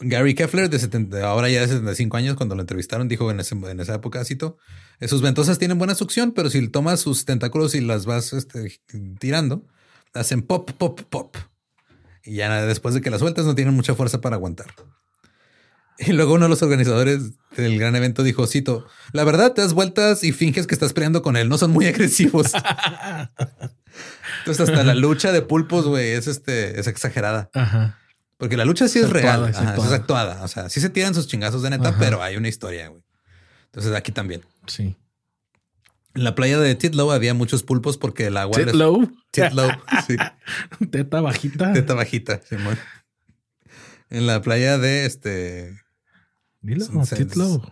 Gary 0.00 0.34
Keffler, 0.34 0.68
de 0.68 0.78
70, 0.78 1.26
ahora 1.26 1.48
ya 1.48 1.60
de 1.62 1.68
75 1.68 2.16
años, 2.18 2.36
cuando 2.36 2.54
lo 2.54 2.60
entrevistaron, 2.60 3.08
dijo 3.08 3.30
en, 3.30 3.40
ese- 3.40 3.54
en 3.54 3.80
esa 3.80 3.94
época, 3.94 4.22
cito, 4.24 4.58
sus 5.06 5.22
ventosas 5.22 5.58
tienen 5.58 5.78
buena 5.78 5.94
succión, 5.94 6.32
pero 6.32 6.50
si 6.50 6.68
tomas 6.68 7.00
sus 7.00 7.24
tentáculos 7.24 7.74
y 7.74 7.80
las 7.80 8.04
vas 8.04 8.32
este, 8.34 8.78
tirando, 9.18 9.64
hacen 10.12 10.42
pop, 10.42 10.70
pop, 10.76 11.00
pop. 11.08 11.36
Y 12.24 12.34
ya 12.34 12.66
después 12.66 12.94
de 12.94 13.00
que 13.00 13.10
las 13.10 13.20
sueltas 13.20 13.46
no 13.46 13.54
tienen 13.54 13.72
mucha 13.74 13.94
fuerza 13.94 14.20
para 14.20 14.36
aguantar. 14.36 14.66
Y 15.98 16.12
luego 16.12 16.34
uno 16.34 16.44
de 16.44 16.50
los 16.50 16.62
organizadores 16.62 17.32
del 17.56 17.78
gran 17.78 17.96
evento 17.96 18.22
dijo, 18.22 18.46
cito, 18.46 18.86
la 19.12 19.24
verdad 19.24 19.54
te 19.54 19.62
das 19.62 19.72
vueltas 19.72 20.24
y 20.24 20.32
finges 20.32 20.66
que 20.66 20.74
estás 20.74 20.92
peleando 20.92 21.22
con 21.22 21.38
él, 21.38 21.48
no 21.48 21.56
son 21.56 21.70
muy 21.70 21.86
agresivos. 21.86 22.52
Entonces 24.46 24.68
hasta 24.68 24.84
la 24.84 24.94
lucha 24.94 25.32
de 25.32 25.42
pulpos, 25.42 25.86
güey, 25.86 26.10
es 26.12 26.28
este, 26.28 26.78
es 26.78 26.86
exagerada. 26.86 27.50
Ajá. 27.52 27.98
Porque 28.36 28.56
la 28.56 28.64
lucha 28.64 28.86
sí 28.86 28.98
es, 29.00 29.06
Es 29.06 29.10
real, 29.10 29.48
es 29.48 29.56
Ajá, 29.56 29.70
actuada. 29.70 29.88
es 29.88 30.00
actuada. 30.00 30.44
O 30.44 30.48
sea, 30.48 30.68
sí 30.68 30.80
se 30.80 30.88
tiran 30.88 31.14
sus 31.14 31.26
chingazos 31.26 31.62
de 31.62 31.70
neta, 31.70 31.88
Ajá. 31.88 31.98
pero 31.98 32.22
hay 32.22 32.36
una 32.36 32.46
historia, 32.48 32.88
güey. 32.88 33.02
Entonces 33.66 33.92
aquí 33.94 34.12
también. 34.12 34.42
Sí. 34.66 34.96
En 36.14 36.24
la 36.24 36.34
playa 36.34 36.58
de 36.60 36.74
Titlow 36.76 37.10
había 37.10 37.34
muchos 37.34 37.62
pulpos 37.62 37.98
porque 37.98 38.26
el 38.28 38.36
agua... 38.36 38.56
les- 38.58 38.66
Titlow. 38.66 39.10
Titlow, 39.32 39.70
sí. 40.06 40.16
Teta 40.90 41.20
bajita. 41.20 41.72
Teta 41.72 41.94
bajita, 41.94 42.40
Simón. 42.48 42.78
En 44.10 44.26
la 44.26 44.40
playa 44.42 44.78
de 44.78 45.06
este... 45.06 45.76
Dilo, 46.60 46.86
Titlow. 47.04 47.62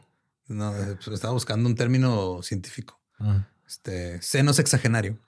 No, 0.48 0.76
eh, 0.76 0.96
pues, 0.96 1.08
estaba 1.08 1.32
buscando 1.32 1.68
un 1.68 1.74
término 1.74 2.42
científico. 2.42 3.00
Ah. 3.18 3.46
Este, 3.66 4.20
seno 4.22 4.52
sexagenario. 4.52 5.18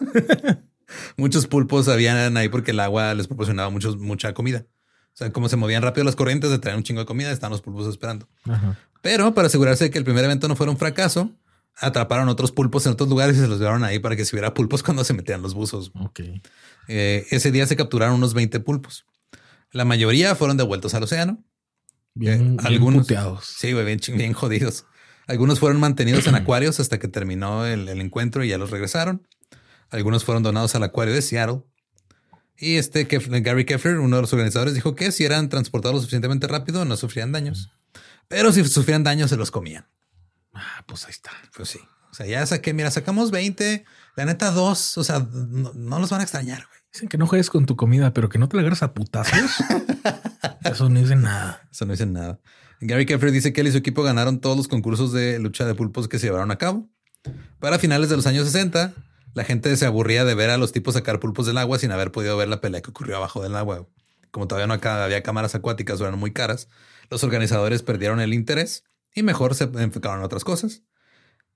Muchos 1.16 1.46
pulpos 1.46 1.88
habían 1.88 2.36
ahí 2.36 2.48
porque 2.48 2.70
el 2.72 2.80
agua 2.80 3.14
les 3.14 3.26
proporcionaba 3.26 3.70
muchos, 3.70 3.96
mucha 3.98 4.32
comida. 4.34 4.66
O 5.14 5.16
sea, 5.16 5.30
como 5.32 5.48
se 5.48 5.56
movían 5.56 5.82
rápido 5.82 6.04
las 6.04 6.16
corrientes 6.16 6.50
de 6.50 6.58
traer 6.58 6.76
un 6.76 6.82
chingo 6.84 7.00
de 7.00 7.06
comida, 7.06 7.30
estaban 7.30 7.52
los 7.52 7.60
pulpos 7.62 7.86
esperando. 7.86 8.28
Ajá. 8.44 8.78
Pero 9.02 9.34
para 9.34 9.48
asegurarse 9.48 9.84
de 9.84 9.90
que 9.90 9.98
el 9.98 10.04
primer 10.04 10.24
evento 10.24 10.48
no 10.48 10.56
fuera 10.56 10.70
un 10.70 10.78
fracaso, 10.78 11.30
atraparon 11.76 12.28
otros 12.28 12.52
pulpos 12.52 12.86
en 12.86 12.92
otros 12.92 13.08
lugares 13.08 13.36
y 13.36 13.40
se 13.40 13.48
los 13.48 13.58
llevaron 13.58 13.84
ahí 13.84 13.98
para 13.98 14.16
que 14.16 14.24
si 14.24 14.34
hubiera 14.34 14.54
pulpos 14.54 14.82
cuando 14.84 15.04
se 15.04 15.12
metían 15.12 15.42
los 15.42 15.54
buzos. 15.54 15.92
Eh, 16.88 17.26
ese 17.30 17.50
día 17.52 17.66
se 17.66 17.76
capturaron 17.76 18.14
unos 18.16 18.34
20 18.34 18.60
pulpos. 18.60 19.04
La 19.70 19.84
mayoría 19.84 20.34
fueron 20.34 20.56
devueltos 20.56 20.94
al 20.94 21.02
océano. 21.02 21.42
Bien, 22.14 22.34
Eh, 22.34 22.38
bien 22.44 22.58
algunos- 22.66 23.02
puteados. 23.02 23.44
Sí, 23.46 23.72
bien, 23.72 23.98
bien 24.16 24.32
jodidos. 24.32 24.84
Algunos 25.26 25.60
fueron 25.60 25.80
mantenidos 25.80 26.26
en 26.26 26.34
acuarios 26.34 26.80
hasta 26.80 26.98
que 26.98 27.08
terminó 27.08 27.64
el, 27.64 27.88
el 27.88 28.00
encuentro 28.00 28.44
y 28.44 28.48
ya 28.48 28.58
los 28.58 28.70
regresaron. 28.70 29.26
Algunos 29.92 30.24
fueron 30.24 30.42
donados 30.42 30.74
al 30.74 30.82
acuario 30.82 31.14
de 31.14 31.22
Seattle. 31.22 31.62
Y 32.56 32.76
este 32.76 33.04
Gary 33.04 33.64
Keffler, 33.64 33.98
uno 33.98 34.16
de 34.16 34.22
los 34.22 34.32
organizadores, 34.32 34.74
dijo 34.74 34.94
que 34.94 35.12
si 35.12 35.24
eran 35.24 35.48
transportados 35.48 35.94
lo 35.94 36.00
suficientemente 36.00 36.46
rápido 36.46 36.84
no 36.84 36.96
sufrían 36.96 37.30
daños. 37.32 37.70
Pero 38.28 38.52
si 38.52 38.64
sufrían 38.64 39.04
daños 39.04 39.30
se 39.30 39.36
los 39.36 39.50
comían. 39.50 39.86
Ah, 40.54 40.84
pues 40.86 41.04
ahí 41.04 41.10
está. 41.10 41.30
Pues 41.54 41.68
sí. 41.68 41.78
O 42.10 42.14
sea, 42.14 42.26
ya 42.26 42.44
saqué, 42.46 42.74
mira, 42.74 42.90
sacamos 42.90 43.30
20, 43.30 43.84
la 44.16 44.24
neta 44.24 44.50
dos, 44.50 44.98
o 44.98 45.04
sea, 45.04 45.26
no, 45.30 45.72
no 45.74 45.98
los 45.98 46.10
van 46.10 46.20
a 46.20 46.24
extrañar, 46.24 46.66
güey. 46.68 46.80
Dicen 46.92 47.08
que 47.08 47.16
no 47.16 47.26
juegues 47.26 47.48
con 47.48 47.64
tu 47.64 47.74
comida, 47.74 48.12
pero 48.12 48.28
que 48.28 48.38
no 48.38 48.48
te 48.48 48.56
la 48.56 48.60
agarras 48.60 48.82
a 48.82 48.92
putazos. 48.92 49.34
Eso 50.64 50.90
no 50.90 51.00
dice 51.00 51.16
nada. 51.16 51.66
Eso 51.70 51.86
no 51.86 51.92
dicen 51.92 52.12
nada. 52.12 52.38
Gary 52.80 53.06
Keffer 53.06 53.30
dice 53.30 53.52
que 53.52 53.62
él 53.62 53.68
y 53.68 53.72
su 53.72 53.78
equipo 53.78 54.02
ganaron 54.02 54.40
todos 54.40 54.56
los 54.56 54.68
concursos 54.68 55.12
de 55.12 55.38
lucha 55.38 55.64
de 55.64 55.74
pulpos 55.74 56.06
que 56.08 56.18
se 56.18 56.26
llevaron 56.26 56.50
a 56.50 56.56
cabo. 56.56 56.90
Para 57.60 57.78
finales 57.78 58.10
de 58.10 58.16
los 58.16 58.26
años 58.26 58.44
60, 58.46 58.92
la 59.34 59.44
gente 59.44 59.76
se 59.76 59.86
aburría 59.86 60.24
de 60.24 60.34
ver 60.34 60.50
a 60.50 60.58
los 60.58 60.72
tipos 60.72 60.94
sacar 60.94 61.20
pulpos 61.20 61.46
del 61.46 61.58
agua 61.58 61.78
sin 61.78 61.90
haber 61.92 62.12
podido 62.12 62.36
ver 62.36 62.48
la 62.48 62.60
pelea 62.60 62.82
que 62.82 62.90
ocurrió 62.90 63.16
abajo 63.16 63.42
del 63.42 63.56
agua. 63.56 63.86
Como 64.30 64.48
todavía 64.48 64.66
no 64.66 64.74
había 64.74 65.22
cámaras 65.22 65.54
acuáticas 65.54 66.00
o 66.00 66.06
eran 66.06 66.18
muy 66.18 66.32
caras, 66.32 66.68
los 67.10 67.24
organizadores 67.24 67.82
perdieron 67.82 68.20
el 68.20 68.34
interés 68.34 68.84
y 69.14 69.22
mejor 69.22 69.54
se 69.54 69.64
enfocaron 69.64 70.18
en 70.18 70.24
otras 70.24 70.44
cosas. 70.44 70.82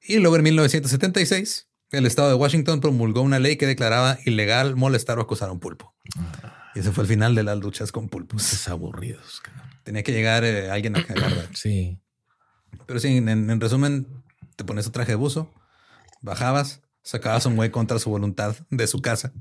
Y 0.03 0.19
luego 0.19 0.37
en 0.37 0.43
1976, 0.43 1.69
el 1.93 2.07
estado 2.07 2.29
de 2.29 2.35
Washington 2.35 2.81
promulgó 2.81 3.23
una 3.23 3.39
ley 3.39 3.57
que 3.57 3.67
declaraba 3.67 4.19
ilegal 4.25 4.77
molestar 4.77 5.19
o 5.19 5.23
acosar 5.23 5.49
a 5.49 5.53
un 5.53 5.61
pulpo. 5.61 5.95
Y 6.75 6.81
ese 6.81 6.93
fue 6.93 7.05
el 7.05 7.09
final 7.09 7.35
de 7.35 7.43
las 7.43 7.59
luchas 7.59 7.93
con 7.93 8.09
pulpos. 8.09 8.53
Es 8.53 8.69
aburridos. 8.69 9.43
Tenía 9.83 10.03
que 10.03 10.13
llegar 10.13 10.45
eh, 10.45 10.71
alguien 10.71 10.97
a 10.97 11.05
cagarla. 11.05 11.49
sí. 11.55 11.99
Pero 12.87 13.01
sí, 13.01 13.17
en, 13.17 13.61
resumen, 13.61 14.07
te 14.57 14.65
pones 14.65 14.85
tu 14.85 14.91
traje 14.91 15.13
de 15.13 15.17
buzo, 15.17 15.53
bajabas, 16.21 16.83
sacabas 17.07 17.47
a 17.47 17.49
un 17.49 17.57
güey 17.57 17.71
contra 17.71 17.99
su 18.01 18.11
voluntad 18.11 18.57
de 18.69 18.87
su 18.87 19.01
casa. 19.01 19.33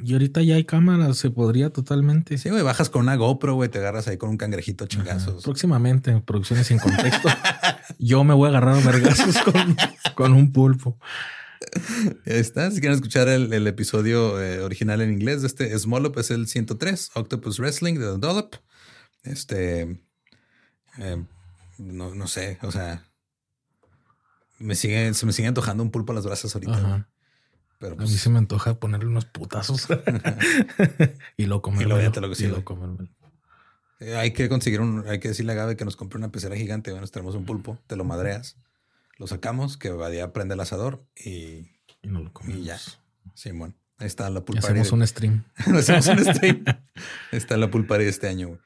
Y 0.00 0.12
ahorita 0.12 0.42
ya 0.42 0.56
hay 0.56 0.64
cámaras, 0.64 1.16
se 1.18 1.30
podría 1.30 1.70
totalmente. 1.70 2.36
Sí, 2.38 2.50
güey, 2.50 2.62
bajas 2.62 2.90
con 2.90 3.02
una 3.02 3.16
GoPro, 3.16 3.54
güey, 3.54 3.70
te 3.70 3.78
agarras 3.78 4.08
ahí 4.08 4.16
con 4.16 4.30
un 4.30 4.36
cangrejito 4.36 4.86
chingazos. 4.86 5.44
Próximamente, 5.44 6.10
en 6.10 6.22
producciones 6.22 6.66
sin 6.66 6.78
contexto, 6.78 7.28
yo 7.98 8.24
me 8.24 8.34
voy 8.34 8.46
a 8.46 8.50
agarrar 8.50 8.76
a 8.76 8.80
vergazos 8.80 9.36
con, 10.14 10.32
un 10.32 10.52
pulpo. 10.52 10.98
Ahí 12.26 12.36
está. 12.36 12.70
Si 12.70 12.80
quieren 12.80 12.96
escuchar 12.96 13.28
el, 13.28 13.66
episodio 13.66 14.42
eh, 14.42 14.60
original 14.60 15.00
en 15.00 15.12
inglés 15.12 15.42
de 15.42 15.48
este 15.48 15.78
Smolop, 15.78 16.18
es 16.18 16.30
el 16.30 16.46
103, 16.46 17.12
Octopus 17.14 17.58
Wrestling 17.58 17.94
de 17.94 18.12
The 18.12 18.18
Dollop. 18.18 18.54
Este. 19.24 20.02
Eh, 20.98 21.24
no, 21.78 22.14
no 22.14 22.26
sé, 22.26 22.58
o 22.62 22.70
sea. 22.70 23.05
Me 24.58 24.74
sigue, 24.74 25.12
se 25.14 25.26
me 25.26 25.32
sigue 25.32 25.48
antojando 25.48 25.82
un 25.82 25.90
pulpo 25.90 26.12
a 26.12 26.14
las 26.14 26.24
brasas 26.24 26.54
ahorita. 26.54 27.08
Pero 27.78 27.92
a 27.92 27.96
mí 27.96 28.04
pues 28.04 28.20
se 28.20 28.30
me 28.30 28.38
antoja 28.38 28.78
ponerle 28.78 29.06
unos 29.08 29.26
putazos 29.26 29.86
y 31.36 31.46
lo 31.46 31.60
comer. 31.60 31.82
Y 31.82 31.88
lo, 31.88 31.96
lo, 31.98 32.34
sí, 32.34 32.46
lo 32.46 32.64
eh, 33.98 34.16
hay 34.16 34.32
que 34.32 34.48
conseguir 34.48 34.80
un, 34.80 35.06
hay 35.08 35.20
que 35.20 35.28
decirle 35.28 35.52
a 35.52 35.54
Gabe 35.54 35.76
que 35.76 35.84
nos 35.84 35.96
compre 35.96 36.18
una 36.18 36.30
pecera 36.30 36.56
gigante. 36.56 36.90
Bueno, 36.90 37.06
tenemos 37.06 37.34
un 37.34 37.44
pulpo, 37.44 37.78
te 37.86 37.96
lo 37.96 38.04
madreas, 38.04 38.56
lo 39.18 39.26
sacamos, 39.26 39.76
que 39.76 39.90
Badía 39.90 40.32
prende 40.32 40.54
el 40.54 40.60
asador 40.60 41.04
y, 41.16 41.70
y 42.02 42.08
no 42.08 42.20
lo 42.20 42.32
comemos. 42.32 42.60
Y 42.60 42.64
ya. 42.64 42.78
Sí, 43.34 43.50
bueno. 43.52 43.74
Ahí 43.98 44.06
está 44.06 44.28
la 44.28 44.44
pulparia. 44.44 44.68
Hacemos 44.82 44.92
un 44.92 45.06
stream. 45.06 45.44
hacemos 45.56 46.06
un 46.08 46.24
stream. 46.24 46.64
está 47.32 47.56
la 47.56 47.70
pulparia 47.70 48.08
este 48.08 48.28
año, 48.28 48.58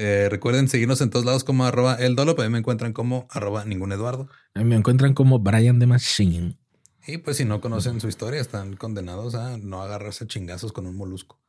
eh, 0.00 0.28
recuerden 0.28 0.68
seguirnos 0.68 1.00
en 1.00 1.10
todos 1.10 1.24
lados 1.24 1.42
como 1.42 1.64
arroba 1.64 1.96
el 1.96 2.14
dolo, 2.14 2.36
pero 2.36 2.48
me 2.50 2.58
encuentran 2.58 2.92
como 2.92 3.26
arroba 3.30 3.64
ningún 3.64 3.90
Eduardo. 3.90 4.28
A 4.54 4.60
mí 4.60 4.64
me 4.64 4.76
encuentran 4.76 5.12
como 5.12 5.40
Brian 5.40 5.80
de 5.80 5.86
Machine. 5.86 6.56
Y 7.04 7.18
pues 7.18 7.38
si 7.38 7.44
no 7.44 7.60
conocen 7.60 8.00
su 8.00 8.06
historia, 8.06 8.40
están 8.40 8.76
condenados 8.76 9.34
a 9.34 9.56
no 9.56 9.82
agarrarse 9.82 10.28
chingazos 10.28 10.72
con 10.72 10.86
un 10.86 10.96
molusco. 10.96 11.40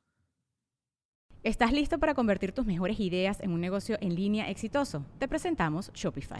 ¿Estás 1.44 1.72
listo 1.72 2.00
para 2.00 2.16
convertir 2.16 2.52
tus 2.52 2.66
mejores 2.66 3.00
ideas 3.00 3.40
en 3.42 3.52
un 3.52 3.62
negocio 3.62 4.00
en 4.02 4.16
línea 4.16 4.50
exitoso? 4.50 5.06
Te 5.20 5.28
presentamos 5.28 5.92
Shopify. 5.94 6.40